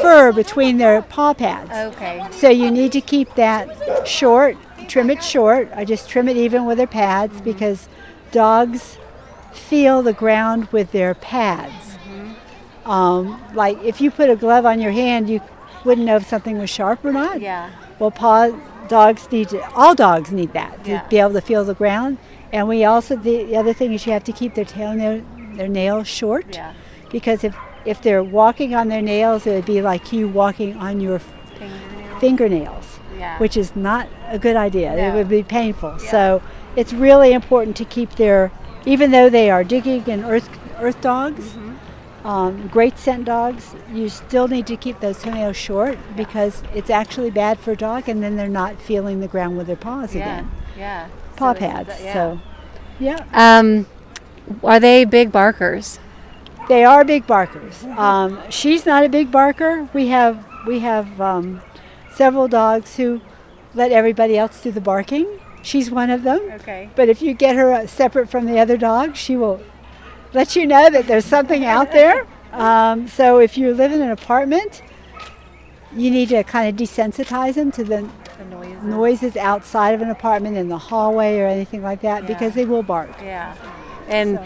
fur 0.00 0.32
between 0.32 0.78
their 0.78 1.02
paw 1.02 1.34
pads. 1.34 1.70
Okay. 1.94 2.26
So 2.30 2.48
you 2.48 2.70
need 2.70 2.92
to 2.92 3.02
keep 3.02 3.34
that 3.34 4.08
short, 4.08 4.56
trim 4.88 5.10
it 5.10 5.22
short. 5.22 5.68
I 5.76 5.84
just 5.84 6.08
trim 6.08 6.30
it 6.30 6.38
even 6.38 6.64
with 6.64 6.78
their 6.78 6.86
pads 6.86 7.42
because 7.42 7.90
dogs 8.30 8.96
feel 9.52 10.00
the 10.02 10.14
ground 10.14 10.68
with 10.72 10.92
their 10.92 11.12
pads. 11.14 11.91
Um, 12.84 13.40
like 13.54 13.82
if 13.84 14.00
you 14.00 14.10
put 14.10 14.28
a 14.30 14.36
glove 14.36 14.66
on 14.66 14.80
your 14.80 14.92
hand, 14.92 15.28
you 15.30 15.40
wouldn't 15.84 16.06
know 16.06 16.16
if 16.16 16.26
something 16.28 16.58
was 16.58 16.70
sharp 16.70 17.04
or 17.04 17.12
not. 17.12 17.40
Yeah. 17.40 17.70
Well, 17.98 18.10
paw 18.10 18.50
dogs 18.88 19.30
need 19.30 19.48
to, 19.50 19.64
all 19.74 19.94
dogs 19.94 20.32
need 20.32 20.52
that 20.52 20.84
to 20.84 20.90
Yeah. 20.90 21.08
be 21.08 21.18
able 21.18 21.32
to 21.34 21.40
feel 21.40 21.64
the 21.64 21.74
ground. 21.74 22.18
And 22.52 22.68
we 22.68 22.84
also 22.84 23.16
the, 23.16 23.44
the 23.44 23.56
other 23.56 23.72
thing 23.72 23.92
is 23.92 24.06
you 24.06 24.12
have 24.12 24.24
to 24.24 24.32
keep 24.32 24.54
their 24.54 24.64
tail 24.64 24.92
nail, 24.94 25.22
their 25.54 25.68
nails 25.68 26.08
short 26.08 26.46
Yeah. 26.54 26.72
because 27.10 27.44
if 27.44 27.54
if 27.84 28.00
they're 28.00 28.22
walking 28.22 28.74
on 28.74 28.88
their 28.88 29.02
nails, 29.02 29.46
it 29.46 29.54
would 29.54 29.64
be 29.66 29.82
like 29.82 30.12
you 30.12 30.28
walking 30.28 30.76
on 30.76 31.00
your 31.00 31.18
Fingernail. 31.18 32.18
fingernails. 32.20 32.98
Yeah. 33.18 33.38
which 33.38 33.56
is 33.56 33.76
not 33.76 34.08
a 34.30 34.38
good 34.38 34.56
idea. 34.56 34.92
It 34.96 35.14
would 35.14 35.28
be 35.28 35.44
painful. 35.44 35.96
Yeah. 36.02 36.10
So 36.10 36.42
it's 36.74 36.92
really 36.92 37.32
important 37.32 37.76
to 37.76 37.84
keep 37.84 38.16
their, 38.16 38.50
even 38.84 39.12
though 39.12 39.28
they 39.30 39.48
are 39.48 39.62
digging 39.62 40.02
and 40.10 40.24
earth 40.24 40.48
earth 40.80 41.00
dogs, 41.00 41.50
Mm-hmm. 41.52 41.71
Um, 42.24 42.68
great 42.68 42.98
scent 42.98 43.24
dogs, 43.24 43.74
you 43.92 44.08
still 44.08 44.48
need 44.48 44.66
to 44.68 44.76
keep 44.76 45.00
those 45.00 45.22
toenails 45.22 45.56
short 45.56 45.98
because 46.16 46.62
it's 46.74 46.90
actually 46.90 47.30
bad 47.30 47.58
for 47.58 47.72
a 47.72 47.76
dog, 47.76 48.08
and 48.08 48.22
then 48.22 48.36
they're 48.36 48.48
not 48.48 48.80
feeling 48.80 49.20
the 49.20 49.28
ground 49.28 49.56
with 49.56 49.66
their 49.66 49.76
paws 49.76 50.14
again. 50.14 50.50
Yeah. 50.76 51.08
Paw 51.36 51.54
pads. 51.54 51.98
So, 51.98 52.40
yeah. 53.00 53.24
Um, 53.32 53.86
are 54.62 54.78
they 54.78 55.04
big 55.04 55.32
barkers? 55.32 55.98
They 56.68 56.84
are 56.84 57.04
big 57.04 57.26
barkers. 57.26 57.84
Um, 57.84 58.40
she's 58.50 58.86
not 58.86 59.04
a 59.04 59.08
big 59.08 59.32
barker. 59.32 59.88
We 59.92 60.08
have 60.08 60.46
we 60.66 60.78
have 60.78 61.20
um, 61.20 61.60
several 62.14 62.46
dogs 62.46 62.96
who 62.96 63.20
let 63.74 63.90
everybody 63.90 64.38
else 64.38 64.62
do 64.62 64.70
the 64.70 64.80
barking. 64.80 65.40
She's 65.62 65.90
one 65.90 66.10
of 66.10 66.22
them. 66.22 66.40
Okay. 66.52 66.90
But 66.94 67.08
if 67.08 67.20
you 67.22 67.34
get 67.34 67.56
her 67.56 67.72
uh, 67.72 67.86
separate 67.86 68.30
from 68.30 68.46
the 68.46 68.58
other 68.58 68.76
dogs, 68.76 69.18
she 69.18 69.36
will 69.36 69.60
let 70.32 70.56
you 70.56 70.66
know 70.66 70.90
that 70.90 71.06
there's 71.06 71.24
something 71.24 71.64
out 71.64 71.92
there. 71.92 72.26
Um, 72.52 73.08
so 73.08 73.38
if 73.38 73.56
you 73.56 73.72
live 73.74 73.92
in 73.92 74.02
an 74.02 74.10
apartment, 74.10 74.82
you 75.94 76.10
need 76.10 76.28
to 76.30 76.42
kind 76.44 76.68
of 76.68 76.76
desensitize 76.88 77.54
them 77.54 77.70
to 77.72 77.84
the 77.84 78.08
The 78.38 78.44
noises. 78.44 78.82
noises 78.82 79.36
outside 79.36 79.94
of 79.94 80.02
an 80.02 80.10
apartment 80.10 80.56
in 80.56 80.68
the 80.68 80.78
hallway 80.78 81.38
or 81.38 81.46
anything 81.46 81.82
like 81.82 82.00
that 82.02 82.26
because 82.26 82.54
they 82.54 82.64
will 82.64 82.82
bark. 82.82 83.10
Yeah. 83.22 83.54
And 84.08 84.38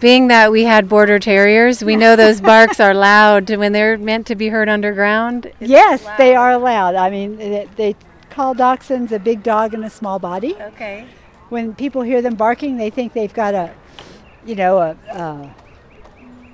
being 0.00 0.28
that 0.28 0.50
we 0.50 0.64
had 0.64 0.88
border 0.88 1.18
terriers, 1.20 1.84
we 1.84 1.94
know 1.96 2.16
those 2.16 2.40
barks 2.52 2.80
are 2.80 2.94
loud 2.94 3.50
when 3.50 3.72
they're 3.72 3.96
meant 3.98 4.26
to 4.28 4.34
be 4.34 4.48
heard 4.48 4.68
underground. 4.68 5.52
Yes, 5.60 6.04
they 6.18 6.34
are 6.34 6.58
loud. 6.58 6.94
I 6.96 7.10
mean, 7.10 7.36
they, 7.36 7.68
they 7.76 7.96
call 8.30 8.54
dachshunds 8.54 9.12
a 9.12 9.18
big 9.20 9.42
dog 9.44 9.74
in 9.74 9.84
a 9.84 9.90
small 9.90 10.18
body. 10.18 10.56
Okay. 10.60 11.06
When 11.50 11.74
people 11.74 12.02
hear 12.02 12.22
them 12.22 12.34
barking, 12.34 12.78
they 12.78 12.90
think 12.90 13.12
they've 13.12 13.32
got 13.34 13.54
a, 13.54 13.72
you 14.44 14.54
know, 14.54 14.78
a, 14.78 14.96
a, 15.12 15.54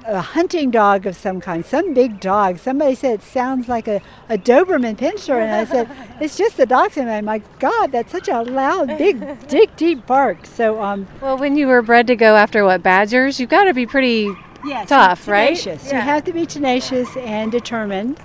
a 0.07 0.21
hunting 0.21 0.71
dog 0.71 1.07
of 1.07 1.16
some 1.16 1.40
kind, 1.40 1.64
some 1.64 1.92
big 1.95 2.18
dog. 2.21 2.59
Somebody 2.59 2.95
said 2.95 3.21
it 3.21 3.23
sounds 3.23 3.68
like 3.68 3.87
a, 3.88 4.00
a 4.28 4.38
Doberman 4.38 4.97
Pinscher, 4.97 5.40
and 5.42 5.50
I 5.54 5.64
said 5.64 5.88
it's 6.21 6.37
just 6.37 6.59
a 6.59 6.66
dachshund. 6.66 7.09
And 7.09 7.26
my 7.26 7.42
God, 7.59 7.92
that's 7.92 8.12
such 8.12 8.28
a 8.28 8.42
loud, 8.42 8.88
big, 8.99 9.47
deep, 9.49 9.75
deep 9.76 10.07
bark. 10.07 10.47
So, 10.47 10.80
um, 10.83 11.07
Well, 11.21 11.37
when 11.38 11.57
you 11.57 11.66
were 11.66 11.83
bred 11.83 12.07
to 12.09 12.16
go 12.16 12.37
after 12.37 12.64
what 12.64 12.83
badgers, 12.83 13.38
you've 13.40 13.50
got 13.50 13.64
to 13.64 13.75
be 13.75 13.87
pretty. 13.87 14.30
yes, 14.64 14.88
Tough, 14.88 15.28
right? 15.28 15.57
tenacious. 15.57 15.87
Yeah. 15.87 15.97
You 15.97 16.00
have 16.02 16.25
to 16.25 16.33
be 16.33 16.47
tenacious 16.47 17.14
and 17.18 17.52
determined, 17.52 18.18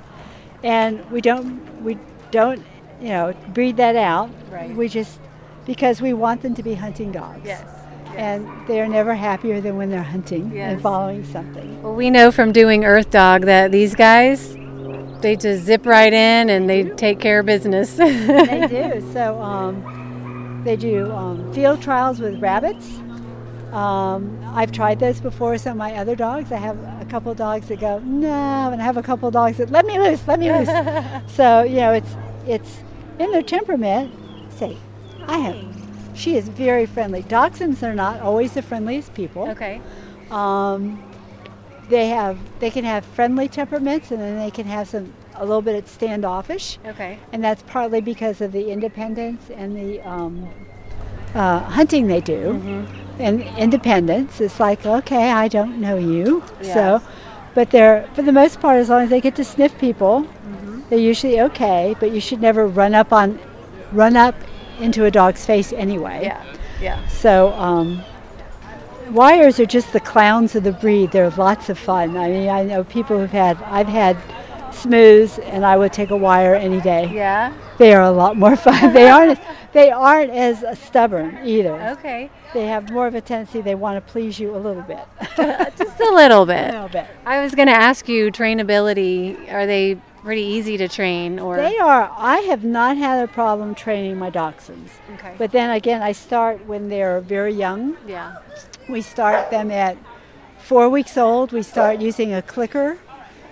and 0.64 1.10
we 1.12 1.20
don't 1.22 1.84
we 1.84 1.98
don't 2.32 2.64
you 3.02 3.10
know 3.10 3.34
breed 3.54 3.76
that 3.78 3.96
out. 3.98 4.30
Right. 4.50 4.74
We 4.76 4.88
just 4.88 5.20
because 5.66 6.02
we 6.02 6.14
want 6.14 6.42
them 6.42 6.54
to 6.56 6.64
be 6.64 6.76
hunting 6.76 7.12
dogs. 7.12 7.42
Yes. 7.46 7.64
And 8.18 8.48
they 8.68 8.80
are 8.82 8.88
never 8.88 9.16
happier 9.16 9.60
than 9.62 9.78
when 9.78 9.90
they're 9.90 10.02
hunting 10.04 10.52
Yes. 10.54 10.74
and 10.74 10.82
following 10.82 11.24
something. 11.26 11.82
Well, 11.82 11.96
we 11.96 12.10
know 12.10 12.32
from 12.32 12.52
doing 12.52 12.86
Earth 12.86 13.10
Dog 13.10 13.44
that 13.44 13.72
these 13.72 13.96
guys, 13.96 14.56
they 15.22 15.36
just 15.36 15.64
zip 15.66 15.86
right 15.86 16.12
in 16.14 16.50
and 16.50 16.70
they 16.70 16.84
take 16.84 17.20
care 17.20 17.40
of 17.40 17.46
business. 17.46 17.96
they 17.98 18.68
do. 18.70 19.12
So 19.14 19.42
um, 19.42 20.62
they 20.64 20.76
do 20.76 21.12
um, 21.12 21.52
field 21.54 21.82
trials 21.82 22.20
with 22.20 22.40
rabbits. 22.42 23.00
Um, 23.72 24.40
I've 24.54 24.72
tried 24.72 25.00
those 25.00 25.20
before. 25.20 25.58
Some 25.58 25.72
of 25.72 25.78
my 25.78 25.96
other 25.96 26.16
dogs. 26.16 26.52
I 26.52 26.58
have 26.58 26.78
a 27.02 27.06
couple 27.10 27.34
dogs 27.34 27.70
that 27.70 27.80
go 27.80 27.98
no, 28.00 28.70
and 28.72 28.80
I 28.80 28.86
have 28.86 28.98
a 28.98 29.02
couple 29.04 29.32
dogs 29.32 29.58
that 29.58 29.72
let 29.72 29.86
me 29.88 29.98
loose, 29.98 30.28
let 30.28 30.40
me 30.40 30.52
loose. 30.52 30.70
so 31.34 31.64
you 31.64 31.78
know, 31.78 31.94
it's 31.94 32.16
it's 32.46 32.78
in 33.18 33.32
their 33.32 33.42
temperament. 33.42 34.14
Say, 34.52 34.78
I 35.26 35.40
have. 35.40 35.83
She 36.16 36.36
is 36.38 36.48
very 36.50 36.86
friendly. 36.86 37.24
Dachshunds 37.24 37.82
are 37.84 37.96
not 37.96 38.22
always 38.22 38.54
the 38.54 38.62
friendliest 38.62 39.14
people. 39.14 39.50
okay. 39.50 39.82
Um, 40.32 41.04
they 41.90 42.08
have 42.10 42.38
they 42.60 42.70
can 42.72 42.86
have 42.86 43.04
friendly 43.06 43.48
temperaments, 43.48 44.10
and 44.12 44.20
then 44.22 44.38
they 44.38 44.50
can 44.52 44.66
have 44.68 44.88
some 44.88 45.14
a 45.36 45.46
little 45.46 45.62
bit 45.62 45.76
of 45.84 45.88
standoffish 45.90 46.78
Okay. 46.86 47.18
and 47.32 47.44
that's 47.44 47.64
partly 47.64 48.00
because 48.02 48.40
of 48.40 48.52
the 48.52 48.70
independence 48.70 49.50
and 49.50 49.76
the 49.76 50.00
um, 50.08 50.48
uh, 51.34 51.60
hunting 51.60 52.06
they 52.08 52.22
do. 52.22 52.54
Mm-hmm. 52.54 53.22
And 53.22 53.42
independence, 53.58 54.40
it's 54.42 54.60
like, 54.60 54.86
okay, 54.86 55.32
I 55.32 55.48
don't 55.48 55.80
know 55.82 55.98
you, 55.98 56.44
so, 56.62 57.02
but 57.54 57.70
they're 57.72 58.08
for 58.16 58.22
the 58.22 58.32
most 58.32 58.60
part, 58.62 58.78
as 58.78 58.90
long 58.90 59.02
as 59.04 59.10
they 59.10 59.22
get 59.22 59.36
to 59.36 59.44
sniff 59.44 59.78
people, 59.80 60.22
Mm-hmm. 60.24 60.82
they're 60.90 61.00
usually 61.00 61.40
okay. 61.42 61.96
But 62.00 62.12
you 62.12 62.22
should 62.22 62.42
never 62.42 62.66
run 62.68 62.94
up 62.96 63.12
on, 63.12 63.40
run 63.92 64.16
up 64.16 64.36
into 64.84 65.06
a 65.06 65.12
dog's 65.12 65.46
face 65.46 65.74
anyway. 65.74 66.22
Yeah. 66.24 66.56
Yeah. 66.82 67.08
So 67.08 67.54
um, 67.54 68.04
wires 69.12 69.60
are 69.60 69.66
just 69.66 69.94
the 69.94 70.00
clowns 70.00 70.56
of 70.56 70.64
the 70.64 70.74
breed. 70.74 71.12
They're 71.12 71.30
lots 71.32 71.70
of 71.70 71.80
fun. 71.80 72.18
I 72.18 72.30
mean, 72.30 72.50
I 72.50 72.64
know 72.64 72.84
people 72.84 73.18
who've 73.18 73.32
had. 73.32 73.62
I've 73.64 73.88
had 73.88 74.18
smooths, 74.74 75.40
and 75.40 75.66
I 75.66 75.78
would 75.78 75.94
take 75.94 76.10
a 76.10 76.18
wire 76.18 76.56
any 76.56 76.82
day. 76.82 77.10
Yeah. 77.14 77.54
They 77.78 77.94
are 77.94 78.04
a 78.04 78.12
lot 78.12 78.38
more 78.38 78.56
fun. 78.56 78.94
they 78.94 79.10
aren't. 79.10 79.40
As, 79.40 79.46
they 79.74 79.90
aren't 79.90 80.30
as 80.30 80.64
stubborn 80.78 81.40
either. 81.44 81.74
Okay. 81.98 82.30
They 82.54 82.68
have 82.68 82.92
more 82.92 83.08
of 83.08 83.16
a 83.16 83.22
tendency. 83.22 83.62
They 83.62 83.74
want 83.74 84.06
to 84.06 84.12
please 84.12 84.38
you 84.40 84.56
a 84.56 84.58
little 84.58 84.84
bit. 84.84 85.04
Just 85.78 86.00
a 86.00 86.12
little 86.14 86.46
bit. 86.46 86.70
a 86.70 86.74
little 86.74 86.90
bit. 86.90 87.08
I 87.26 87.42
was 87.42 87.56
going 87.56 87.68
to 87.68 87.74
ask 87.74 88.08
you 88.08 88.32
trainability. 88.32 89.52
Are 89.52 89.66
they 89.66 90.00
pretty 90.24 90.42
easy 90.42 90.78
to 90.78 90.88
train 90.88 91.40
or 91.40 91.58
They 91.58 91.78
are. 91.78 92.10
I 92.18 92.38
have 92.52 92.64
not 92.64 92.98
had 92.98 93.24
a 93.24 93.28
problem 93.32 93.76
training 93.76 94.18
my 94.18 94.32
dachshunds. 94.32 94.92
Okay. 95.16 95.36
But 95.38 95.52
then 95.52 95.70
again, 95.70 96.02
I 96.02 96.14
start 96.14 96.66
when 96.66 96.90
they're 96.90 97.20
very 97.22 97.54
young. 97.54 97.98
yeah. 98.08 98.38
We 98.90 99.02
start 99.02 99.50
them 99.50 99.72
at 99.72 99.98
four 100.60 100.90
weeks 100.90 101.18
old. 101.18 101.52
We 101.54 101.64
start 101.64 102.02
using 102.02 102.34
a 102.34 102.42
clicker 102.42 102.98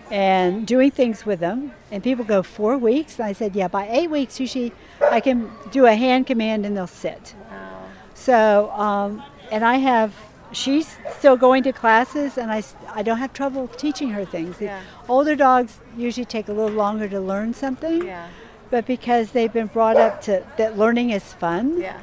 and 0.09 0.67
doing 0.67 0.91
things 0.91 1.25
with 1.25 1.39
them. 1.39 1.71
And 1.89 2.03
people 2.03 2.25
go 2.25 2.43
four 2.43 2.77
weeks. 2.77 3.17
And 3.17 3.25
I 3.27 3.33
said, 3.33 3.55
yeah, 3.55 3.69
by 3.69 3.87
eight 3.89 4.09
weeks, 4.09 4.39
usually 4.41 4.73
I 5.01 5.21
can 5.21 5.49
do 5.71 5.85
a 5.85 5.95
hand 5.95 6.27
command 6.27 6.65
and 6.65 6.75
they'll 6.75 6.87
sit. 6.87 7.33
Wow. 7.49 7.83
So, 8.13 8.71
um, 8.71 9.23
and 9.51 9.63
I 9.63 9.77
have, 9.77 10.13
she's 10.51 10.97
still 11.17 11.37
going 11.37 11.63
to 11.63 11.71
classes 11.73 12.37
and 12.37 12.51
I, 12.51 12.63
I 12.93 13.01
don't 13.03 13.17
have 13.19 13.33
trouble 13.33 13.67
teaching 13.67 14.09
her 14.11 14.25
things. 14.25 14.57
Yeah. 14.59 14.81
older 15.07 15.35
dogs 15.35 15.79
usually 15.97 16.25
take 16.25 16.47
a 16.47 16.53
little 16.53 16.75
longer 16.75 17.07
to 17.09 17.19
learn 17.19 17.53
something, 17.53 18.05
Yeah. 18.05 18.27
but 18.69 18.85
because 18.85 19.31
they've 19.31 19.51
been 19.51 19.67
brought 19.67 19.97
up 19.97 20.21
to 20.23 20.43
that 20.57 20.77
learning 20.77 21.09
is 21.11 21.33
fun, 21.33 21.79
Yeah. 21.79 21.99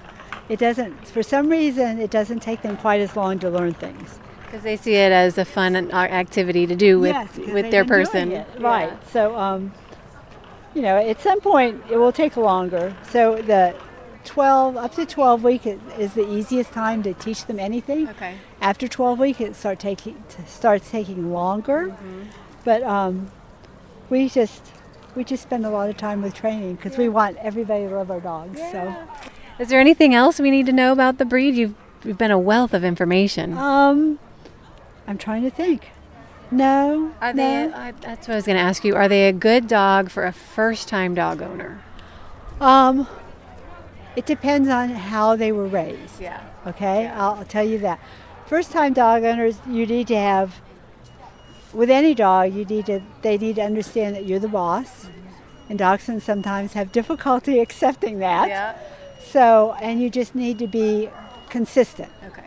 it 0.49 0.59
doesn't, 0.59 1.09
for 1.09 1.23
some 1.23 1.49
reason, 1.51 1.99
it 1.99 2.11
doesn't 2.11 2.41
take 2.41 2.63
them 2.63 2.77
quite 2.77 3.01
as 3.01 3.17
long 3.17 3.39
to 3.41 3.51
learn 3.51 3.75
things. 3.75 4.19
Because 4.45 4.63
they 4.63 4.77
see 4.77 4.95
it 4.95 5.13
as 5.13 5.37
a 5.37 5.45
fun 5.45 5.77
uh, 5.77 5.95
activity 5.95 6.67
to 6.67 6.75
do 6.75 6.99
with 6.99 7.13
Yes, 7.13 7.37
with 7.53 7.71
their 7.71 7.85
person. 7.85 8.33
it. 8.33 8.47
Yeah. 8.59 8.67
Right. 8.67 8.93
So, 9.13 9.37
um, 9.37 9.73
you 10.75 10.81
know, 10.81 10.97
at 10.97 11.21
some 11.21 11.41
point 11.41 11.83
it 11.91 11.99
will 11.99 12.13
take 12.13 12.35
longer. 12.37 12.95
So 13.11 13.37
the 13.43 13.75
12 14.29 14.77
up 14.77 14.95
to 14.95 15.07
12 15.07 15.43
week 15.43 15.67
is, 15.67 15.81
is 15.99 16.15
the 16.15 16.31
easiest 16.31 16.73
time 16.73 17.03
to 17.03 17.15
teach 17.15 17.47
them 17.47 17.59
anything. 17.59 18.09
Okay. 18.11 18.37
After 18.61 18.87
12 18.87 19.19
week, 19.19 19.41
it 19.41 19.57
start 19.57 19.81
taking 19.81 20.23
starts 20.47 20.91
taking 20.91 21.33
longer. 21.33 21.89
Mm-hmm. 21.89 22.23
But 22.65 22.83
um, 22.83 23.31
we 24.11 24.29
just 24.29 24.63
we 25.15 25.25
just 25.25 25.43
spend 25.43 25.65
a 25.65 25.71
lot 25.71 25.89
of 25.89 25.97
time 25.97 26.23
with 26.23 26.35
training 26.35 26.77
because 26.77 26.99
we 26.99 27.09
want 27.09 27.39
everybody 27.39 27.89
to 27.89 27.95
love 27.95 28.11
our 28.11 28.21
dogs. 28.21 28.61
So. 28.71 28.95
Is 29.59 29.69
there 29.69 29.81
anything 29.81 30.15
else 30.15 30.39
we 30.39 30.51
need 30.51 30.67
to 30.67 30.73
know 30.73 30.93
about 30.93 31.19
the 31.19 31.25
breed? 31.25 31.55
You've 31.55 31.75
you've 32.05 32.19
been 32.19 32.31
a 32.31 32.39
wealth 32.39 32.75
of 32.75 32.85
information. 32.85 33.57
Um, 33.57 34.19
I'm 35.07 35.19
trying 35.19 35.43
to 35.43 35.51
think. 35.51 35.91
No, 36.51 37.15
Are 37.21 37.33
no. 37.33 37.43
they? 37.43 37.75
I, 37.75 37.91
that's 37.93 38.29
what 38.29 38.35
I 38.35 38.37
was 38.37 38.47
going 38.47 38.57
to 38.57 38.63
ask 38.63 38.85
you. 38.85 38.95
Are 38.95 39.09
they 39.09 39.29
a 39.29 39.33
good 39.33 39.67
dog 39.69 40.11
for 40.11 40.25
a 40.25 40.33
first-time 40.33 41.15
dog 41.15 41.43
owner? 41.43 41.83
Um, 42.61 43.07
it 44.17 44.27
depends 44.27 44.69
on 44.69 44.91
how 44.91 45.37
they 45.37 45.53
were 45.53 45.67
raised. 45.67 46.21
Yeah. 46.21 46.43
Okay, 46.67 47.07
I'll, 47.07 47.35
I'll 47.35 47.45
tell 47.45 47.65
you 47.65 47.79
that. 47.79 48.01
First 48.47 48.73
time 48.73 48.93
dog 48.93 49.25
owners, 49.25 49.59
you 49.69 49.87
need 49.87 50.09
to 50.09 50.17
have, 50.17 50.61
with 51.73 51.91
any 51.91 52.15
dog, 52.15 52.53
you 52.55 52.65
need 52.65 52.87
to, 52.87 53.01
they 53.23 53.39
need 53.39 53.57
to 53.57 53.63
understand 53.63 54.17
that 54.17 54.25
you're 54.25 54.39
the 54.39 54.49
boss. 54.49 55.05
Mm-hmm. 55.05 55.15
And 55.71 55.79
dachshunds 55.79 56.23
sometimes 56.23 56.73
have 56.73 56.93
difficulty 56.93 57.59
accepting 57.67 58.19
that. 58.21 58.49
Yeah. 58.49 58.77
So, 59.21 59.77
and 59.81 60.01
you 60.01 60.09
just 60.09 60.35
need 60.35 60.59
to 60.61 60.67
be 60.67 61.11
consistent. 61.51 62.11
Okay. 62.27 62.45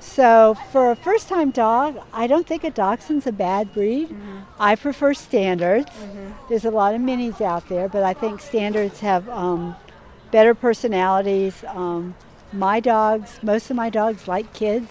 So, 0.00 0.56
for 0.70 0.90
a 0.90 0.96
first 0.96 1.28
time 1.28 1.50
dog, 1.50 1.98
I 2.12 2.26
don't 2.26 2.46
think 2.46 2.62
a 2.62 2.70
dachshund's 2.70 3.26
a 3.26 3.32
bad 3.32 3.72
breed. 3.72 4.10
Mm-hmm. 4.10 4.40
I 4.58 4.76
prefer 4.76 5.14
standards. 5.14 5.90
Mm-hmm. 5.90 6.48
There's 6.48 6.66
a 6.66 6.70
lot 6.70 6.94
of 6.94 7.00
minis 7.00 7.40
out 7.40 7.68
there, 7.68 7.88
but 7.88 8.02
I 8.02 8.12
think 8.12 8.40
standards 8.40 9.00
have 9.00 9.28
um, 9.30 9.74
better 10.34 10.52
personalities. 10.52 11.62
Um, 11.68 12.16
my 12.52 12.80
dogs, 12.80 13.38
most 13.40 13.70
of 13.70 13.76
my 13.76 13.88
dogs 13.88 14.26
like 14.26 14.52
kids. 14.52 14.90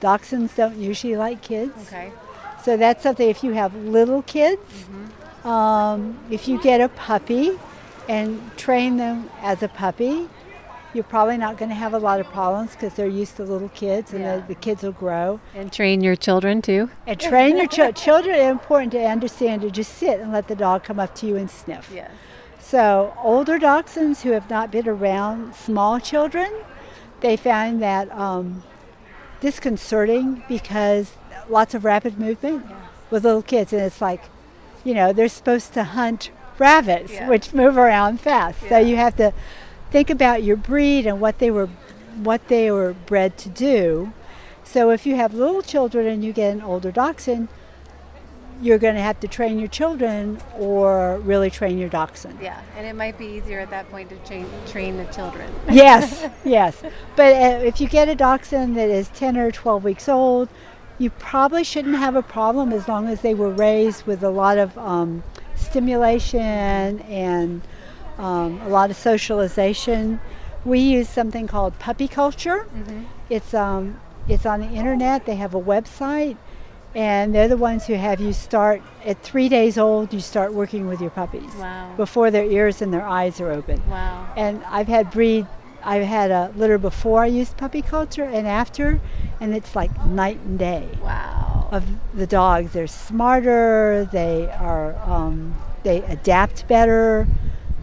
Dachshunds 0.00 0.54
don't 0.54 0.76
usually 0.76 1.16
like 1.16 1.42
kids. 1.42 1.88
Okay. 1.88 2.12
So 2.62 2.76
that's 2.76 3.02
something 3.02 3.28
if 3.28 3.42
you 3.42 3.52
have 3.54 3.74
little 3.74 4.22
kids, 4.22 4.86
um, 5.44 6.16
if 6.30 6.46
you 6.48 6.60
get 6.62 6.80
a 6.80 6.88
puppy, 6.88 7.58
and 8.08 8.28
train 8.56 8.96
them 8.96 9.30
as 9.42 9.62
a 9.64 9.68
puppy. 9.68 10.28
You're 10.94 11.02
probably 11.16 11.38
not 11.38 11.58
going 11.58 11.70
to 11.70 11.74
have 11.74 11.92
a 11.92 11.98
lot 11.98 12.20
of 12.20 12.26
problems 12.26 12.70
because 12.72 12.94
they're 12.94 13.08
used 13.22 13.34
to 13.38 13.42
little 13.42 13.70
kids 13.70 14.12
and 14.12 14.20
Yeah. 14.22 14.36
the, 14.36 14.42
the 14.54 14.54
kids 14.54 14.84
will 14.84 14.92
grow. 14.92 15.40
And 15.52 15.72
train 15.72 16.02
your 16.02 16.14
children 16.14 16.62
too. 16.62 16.88
And 17.04 17.18
train 17.18 17.56
your 17.56 17.66
ch- 17.66 17.96
children. 18.06 18.36
It's 18.36 18.52
important 18.58 18.92
to 18.92 19.00
understand 19.04 19.62
to 19.62 19.70
just 19.72 19.92
sit 20.02 20.20
and 20.20 20.30
let 20.32 20.46
the 20.46 20.54
dog 20.54 20.84
come 20.84 21.00
up 21.00 21.12
to 21.16 21.26
you 21.26 21.34
and 21.36 21.50
sniff. 21.50 21.90
Yes. 21.92 22.12
So, 22.66 23.12
older 23.22 23.58
dachshunds 23.58 24.22
who 24.22 24.30
have 24.32 24.48
not 24.48 24.70
been 24.70 24.88
around 24.88 25.54
small 25.54 26.00
children, 26.00 26.50
they 27.20 27.36
find 27.36 27.80
that 27.82 28.10
um, 28.10 28.62
disconcerting 29.40 30.42
because 30.48 31.12
lots 31.48 31.74
of 31.74 31.84
rapid 31.84 32.18
movement 32.18 32.64
with 33.10 33.24
little 33.24 33.42
kids, 33.42 33.72
and 33.72 33.82
it's 33.82 34.00
like, 34.00 34.22
you 34.82 34.94
know, 34.94 35.12
they're 35.12 35.28
supposed 35.28 35.74
to 35.74 35.84
hunt 35.84 36.30
rabbits, 36.58 37.12
Yeah. 37.12 37.28
which 37.28 37.52
move 37.52 37.76
around 37.76 38.20
fast. 38.20 38.60
So 38.68 38.78
you 38.78 38.96
have 38.96 39.16
to 39.16 39.32
think 39.90 40.08
about 40.08 40.42
your 40.42 40.56
breed 40.56 41.06
and 41.06 41.20
what 41.20 41.38
they 41.40 41.50
were, 41.50 41.68
what 42.16 42.48
they 42.48 42.70
were 42.70 42.94
bred 42.94 43.36
to 43.38 43.48
do. 43.50 44.12
So 44.64 44.90
if 44.90 45.04
you 45.04 45.16
have 45.16 45.34
little 45.34 45.60
children 45.62 46.06
and 46.06 46.24
you 46.24 46.32
get 46.32 46.52
an 46.52 46.62
older 46.62 46.90
dachshund, 46.90 47.48
you're 48.64 48.78
going 48.78 48.94
to 48.94 49.02
have 49.02 49.20
to 49.20 49.28
train 49.28 49.58
your 49.58 49.68
children 49.68 50.40
or 50.58 51.18
really 51.18 51.50
train 51.50 51.76
your 51.76 51.90
dachshund. 51.90 52.38
Yeah, 52.40 52.60
and 52.78 52.86
it 52.86 52.96
might 52.96 53.18
be 53.18 53.26
easier 53.26 53.60
at 53.60 53.68
that 53.68 53.90
point 53.90 54.08
to 54.08 54.16
train 54.26 54.46
train 54.66 54.96
the 54.96 55.04
children. 55.12 55.52
yes, 55.70 56.26
yes. 56.44 56.82
But 57.14 57.34
uh, 57.34 57.60
if 57.62 57.78
you 57.78 57.88
get 57.88 58.08
a 58.08 58.14
dachshund 58.14 58.74
that 58.78 58.88
is 58.88 59.08
10 59.10 59.36
or 59.36 59.50
12 59.50 59.84
weeks 59.84 60.08
old, 60.08 60.48
you 60.98 61.10
probably 61.10 61.62
shouldn't 61.62 61.96
have 61.96 62.16
a 62.16 62.22
problem 62.22 62.72
as 62.72 62.88
long 62.88 63.06
as 63.06 63.20
they 63.20 63.34
were 63.34 63.50
raised 63.50 64.06
with 64.06 64.22
a 64.22 64.30
lot 64.30 64.56
of 64.56 64.76
um, 64.78 65.22
stimulation 65.54 67.00
and 67.00 67.60
um, 68.16 68.60
a 68.62 68.68
lot 68.68 68.90
of 68.90 68.96
socialization. 68.96 70.20
We 70.64 70.78
use 70.78 71.10
something 71.10 71.46
called 71.46 71.78
puppy 71.78 72.08
culture. 72.08 72.66
It's 73.28 73.52
um, 73.52 74.00
it's 74.26 74.46
on 74.46 74.60
the 74.60 74.68
internet. 74.68 75.26
They 75.26 75.34
have 75.34 75.54
a 75.54 75.60
website, 75.60 76.38
and 76.94 77.34
they're 77.34 77.48
the 77.48 77.56
ones 77.56 77.86
who 77.86 77.94
have 77.94 78.20
you 78.20 78.32
start 78.32 78.82
at 79.04 79.22
three 79.22 79.48
days 79.48 79.76
old. 79.78 80.12
You 80.12 80.20
start 80.20 80.52
working 80.54 80.86
with 80.86 81.00
your 81.00 81.10
puppies 81.10 81.54
Wow. 81.56 81.92
before 81.96 82.30
their 82.30 82.44
ears 82.44 82.80
and 82.82 82.92
their 82.92 83.06
eyes 83.06 83.40
are 83.40 83.50
open. 83.50 83.82
Wow. 83.88 84.26
And 84.36 84.62
I've 84.68 84.88
had 84.88 85.10
breed, 85.10 85.46
I've 85.82 86.04
had 86.06 86.30
a 86.30 86.52
litter 86.56 86.78
before 86.78 87.22
I 87.24 87.26
used 87.26 87.56
puppy 87.56 87.82
culture 87.82 88.24
and 88.24 88.46
after, 88.46 89.00
and 89.40 89.54
it's 89.54 89.74
like 89.76 89.90
night 90.06 90.38
and 90.44 90.58
day 90.58 90.88
Wow. 91.02 91.68
of 91.70 91.84
the 92.14 92.26
dogs. 92.26 92.72
They're 92.72 92.86
smarter, 92.86 94.08
they 94.12 94.48
are, 94.50 94.96
um, 95.06 95.54
they 95.82 95.98
adapt 96.02 96.66
better. 96.68 97.26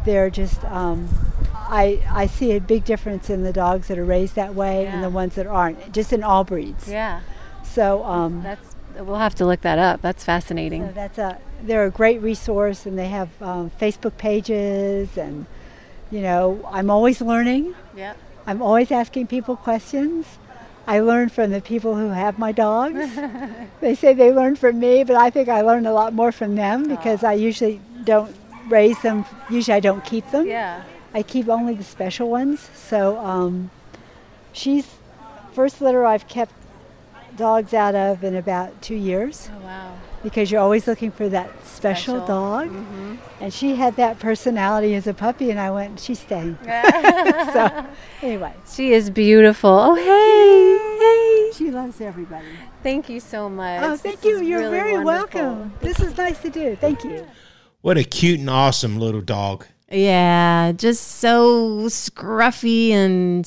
They're 0.05 0.29
just, 0.31 0.63
um, 0.65 1.09
I, 1.53 1.99
I 2.11 2.25
see 2.27 2.53
a 2.53 2.59
big 2.59 2.83
difference 2.85 3.29
in 3.29 3.43
the 3.43 3.53
dogs 3.53 3.87
that 3.89 3.97
are 3.99 4.03
raised 4.03 4.35
that 4.35 4.55
way 4.55 4.87
and 4.87 5.03
the 5.03 5.09
ones 5.09 5.35
that 5.35 5.45
aren't, 5.45 5.91
just 5.93 6.11
in 6.11 6.23
all 6.23 6.43
breeds. 6.43 6.87
Yeah. 6.89 7.21
So, 7.63 8.03
um, 8.03 8.41
That's 8.43 8.70
we'll 9.03 9.17
have 9.19 9.35
to 9.35 9.45
look 9.45 9.61
that 9.61 9.79
up. 9.79 10.01
That's 10.01 10.23
fascinating. 10.23 10.87
So 10.87 10.91
that's 10.93 11.17
a 11.17 11.37
they're 11.63 11.85
a 11.85 11.91
great 11.91 12.21
resource, 12.21 12.85
and 12.85 12.97
they 12.97 13.09
have 13.09 13.29
um, 13.41 13.71
Facebook 13.79 14.17
pages, 14.17 15.17
and 15.17 15.45
you 16.09 16.21
know 16.21 16.67
I'm 16.69 16.89
always 16.89 17.21
learning. 17.21 17.75
yeah. 17.95 18.13
I'm 18.47 18.61
always 18.61 18.91
asking 18.91 19.27
people 19.27 19.55
questions. 19.55 20.25
I 20.87 20.99
learn 20.99 21.29
from 21.29 21.51
the 21.51 21.61
people 21.61 21.95
who 21.95 22.09
have 22.09 22.39
my 22.39 22.51
dogs. 22.51 23.15
they 23.81 23.93
say 23.93 24.13
they 24.15 24.31
learn 24.31 24.55
from 24.55 24.79
me, 24.79 25.03
but 25.03 25.15
I 25.15 25.29
think 25.29 25.47
I 25.47 25.61
learn 25.61 25.85
a 25.85 25.93
lot 25.93 26.13
more 26.13 26.31
from 26.31 26.55
them 26.55 26.87
because 26.87 27.23
I 27.23 27.33
usually 27.33 27.79
don't 28.03 28.35
raise 28.67 28.99
them. 29.03 29.25
Usually 29.49 29.75
I 29.75 29.79
don't 29.79 30.03
keep 30.03 30.31
them. 30.31 30.47
Yeah. 30.47 30.83
I 31.13 31.21
keep 31.21 31.49
only 31.49 31.75
the 31.75 31.83
special 31.83 32.29
ones. 32.29 32.69
So 32.73 33.19
um, 33.19 33.69
she's 34.53 34.87
first 35.53 35.81
litter 35.81 36.03
I've 36.03 36.27
kept 36.27 36.53
dogs 37.37 37.73
out 37.73 37.95
of 37.95 38.23
in 38.23 38.35
about 38.35 38.81
two 38.81 38.95
years 38.95 39.49
Oh 39.55 39.59
wow. 39.65 39.97
because 40.23 40.51
you're 40.51 40.61
always 40.61 40.87
looking 40.87 41.11
for 41.11 41.29
that 41.29 41.49
special, 41.65 42.17
Special. 42.17 42.27
dog. 42.27 42.67
Mm-hmm. 42.69 43.15
And 43.39 43.53
she 43.53 43.75
had 43.75 43.95
that 43.95 44.19
personality 44.19 44.93
as 44.95 45.07
a 45.07 45.13
puppy, 45.13 45.49
and 45.49 45.59
I 45.59 45.71
went, 45.71 45.99
she's 45.99 46.19
staying. 46.19 46.57
so, 46.63 47.85
anyway, 48.21 48.53
She 48.71 48.93
is 48.93 49.09
beautiful. 49.09 49.69
Oh 49.71 49.95
hey, 49.95 51.49
hey. 51.49 51.51
she 51.57 51.71
loves 51.71 52.01
everybody. 52.01 52.45
Thank 52.83 53.09
you 53.09 53.19
so 53.19 53.49
much. 53.49 53.81
Oh, 53.83 53.91
This 53.91 54.01
thank 54.01 54.23
you. 54.25 54.41
You're 54.41 54.59
really 54.59 54.71
very 54.71 55.03
wonderful. 55.03 55.41
welcome. 55.41 55.73
This 55.81 55.99
is 55.99 56.17
nice 56.17 56.39
to 56.41 56.49
do. 56.49 56.75
Thank 56.75 57.03
you. 57.03 57.25
What 57.81 57.97
a 57.97 58.03
cute 58.03 58.39
and 58.39 58.49
awesome 58.49 58.99
little 58.99 59.21
dog. 59.21 59.65
Yeah, 59.91 60.71
just 60.73 61.03
so 61.19 61.87
scruffy 61.87 62.89
and 62.91 63.43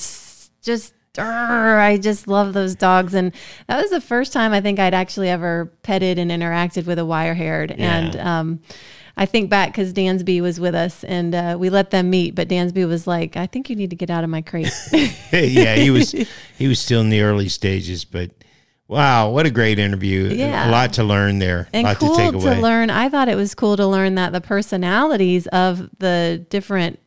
just. 0.63 0.94
I 1.23 1.99
just 2.01 2.27
love 2.27 2.53
those 2.53 2.75
dogs, 2.75 3.15
and 3.15 3.33
that 3.67 3.81
was 3.81 3.91
the 3.91 4.01
first 4.01 4.33
time 4.33 4.53
I 4.53 4.61
think 4.61 4.79
I'd 4.79 4.95
actually 4.95 5.29
ever 5.29 5.73
petted 5.83 6.19
and 6.19 6.31
interacted 6.31 6.87
with 6.87 6.99
a 6.99 7.05
wire 7.05 7.35
haired. 7.35 7.71
And 7.73 8.17
um, 8.17 8.61
I 9.17 9.27
think 9.27 9.49
back 9.49 9.71
because 9.71 9.93
Dansby 9.93 10.41
was 10.41 10.59
with 10.59 10.75
us, 10.75 11.05
and 11.05 11.35
uh, 11.35 11.57
we 11.59 11.71
let 11.71 11.91
them 11.91 12.11
meet. 12.11 12.35
But 12.35 12.49
Dansby 12.49 12.87
was 12.89 13.07
like, 13.07 13.37
"I 13.37 13.47
think 13.47 13.71
you 13.71 13.77
need 13.77 13.91
to 13.91 13.97
get 13.97 14.11
out 14.11 14.25
of 14.25 14.31
my 14.31 14.43
crate." 14.43 14.73
yeah, 15.33 15.77
he 15.77 15.91
was 15.91 16.13
he 16.59 16.67
was 16.67 16.81
still 16.81 17.01
in 17.01 17.11
the 17.11 17.21
early 17.21 17.49
stages, 17.49 18.05
but 18.05 18.31
wow, 18.89 19.31
what 19.31 19.47
a 19.47 19.51
great 19.51 19.79
interview. 19.79 20.29
Yeah. 20.29 20.69
A 20.69 20.71
lot 20.71 20.95
to 20.95 21.05
learn 21.05 21.39
there. 21.39 21.69
a 21.73 21.77
and 21.77 21.85
lot 21.85 21.99
cool 21.99 22.17
to 22.17 22.23
take 22.23 22.33
to, 22.33 22.61
learn. 22.61 22.91
I 22.91 23.09
thought 23.09 23.29
it 23.29 23.37
was 23.37 23.55
cool 23.55 23.77
to 23.77 23.87
learn 23.87 24.17
that 24.17 24.33
the 24.33 24.41
personalities 24.41 25.47
of 25.49 25.89
the 25.99 26.45
different 26.51 26.99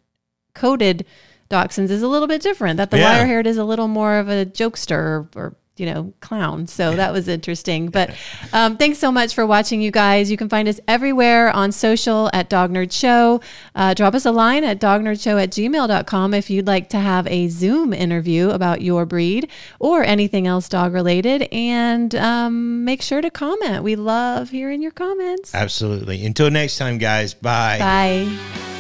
coded 0.54 1.06
dachshunds 1.50 1.90
is 1.90 2.02
a 2.02 2.08
little 2.08 2.28
bit 2.28 2.42
different. 2.42 2.78
That 2.78 2.92
the 2.92 2.98
Yeah. 3.00 3.18
wire 3.18 3.26
haired 3.26 3.48
is 3.48 3.58
a 3.58 3.64
little 3.64 3.88
more 3.88 4.18
of 4.18 4.30
a 4.30 4.46
jokester 4.46 4.92
or, 4.98 5.30
or 5.36 5.56
you 5.78 5.86
know 5.86 6.12
clown. 6.22 6.66
So 6.66 6.96
that 6.96 7.14
was 7.14 7.28
interesting. 7.28 7.90
But 7.90 8.10
um, 8.52 8.78
thanks 8.78 8.98
so 8.98 9.12
much 9.12 9.36
for 9.36 9.46
watching, 9.46 9.80
you 9.80 9.92
guys. 9.92 10.32
You 10.32 10.36
can 10.36 10.50
find 10.50 10.68
us 10.68 10.80
everywhere 10.88 11.52
on 11.52 11.72
social 11.72 12.32
at 12.34 12.50
Dog 12.50 12.72
Nerd 12.72 12.92
Show. 12.92 13.42
Uh, 13.76 13.94
drop 13.94 14.16
us 14.16 14.26
a 14.26 14.32
line 14.32 14.64
at 14.64 14.80
dognerdshow 14.82 15.40
at 15.42 15.52
gmail.com 15.52 16.34
if 16.34 16.50
you'd 16.50 16.66
like 16.66 16.90
to 16.90 16.98
have 16.98 17.28
a 17.28 17.48
Zoom 17.50 17.94
interview 17.94 18.50
about 18.50 18.82
your 18.82 19.06
breed 19.06 19.52
or 19.80 20.04
anything 20.04 20.48
else 20.48 20.68
dog 20.68 20.94
related. 20.94 21.44
And 21.52 22.16
um, 22.16 22.84
make 22.84 23.04
sure 23.04 23.22
to 23.22 23.30
comment. 23.30 23.84
We 23.84 23.96
love 23.96 24.50
hearing 24.50 24.82
your 24.82 24.92
comments. 24.92 25.54
Absolutely. 25.54 26.26
Until 26.26 26.50
next 26.50 26.78
time, 26.80 26.98
guys. 26.98 27.36
Bye. 27.36 27.78
Bye. 27.78 28.77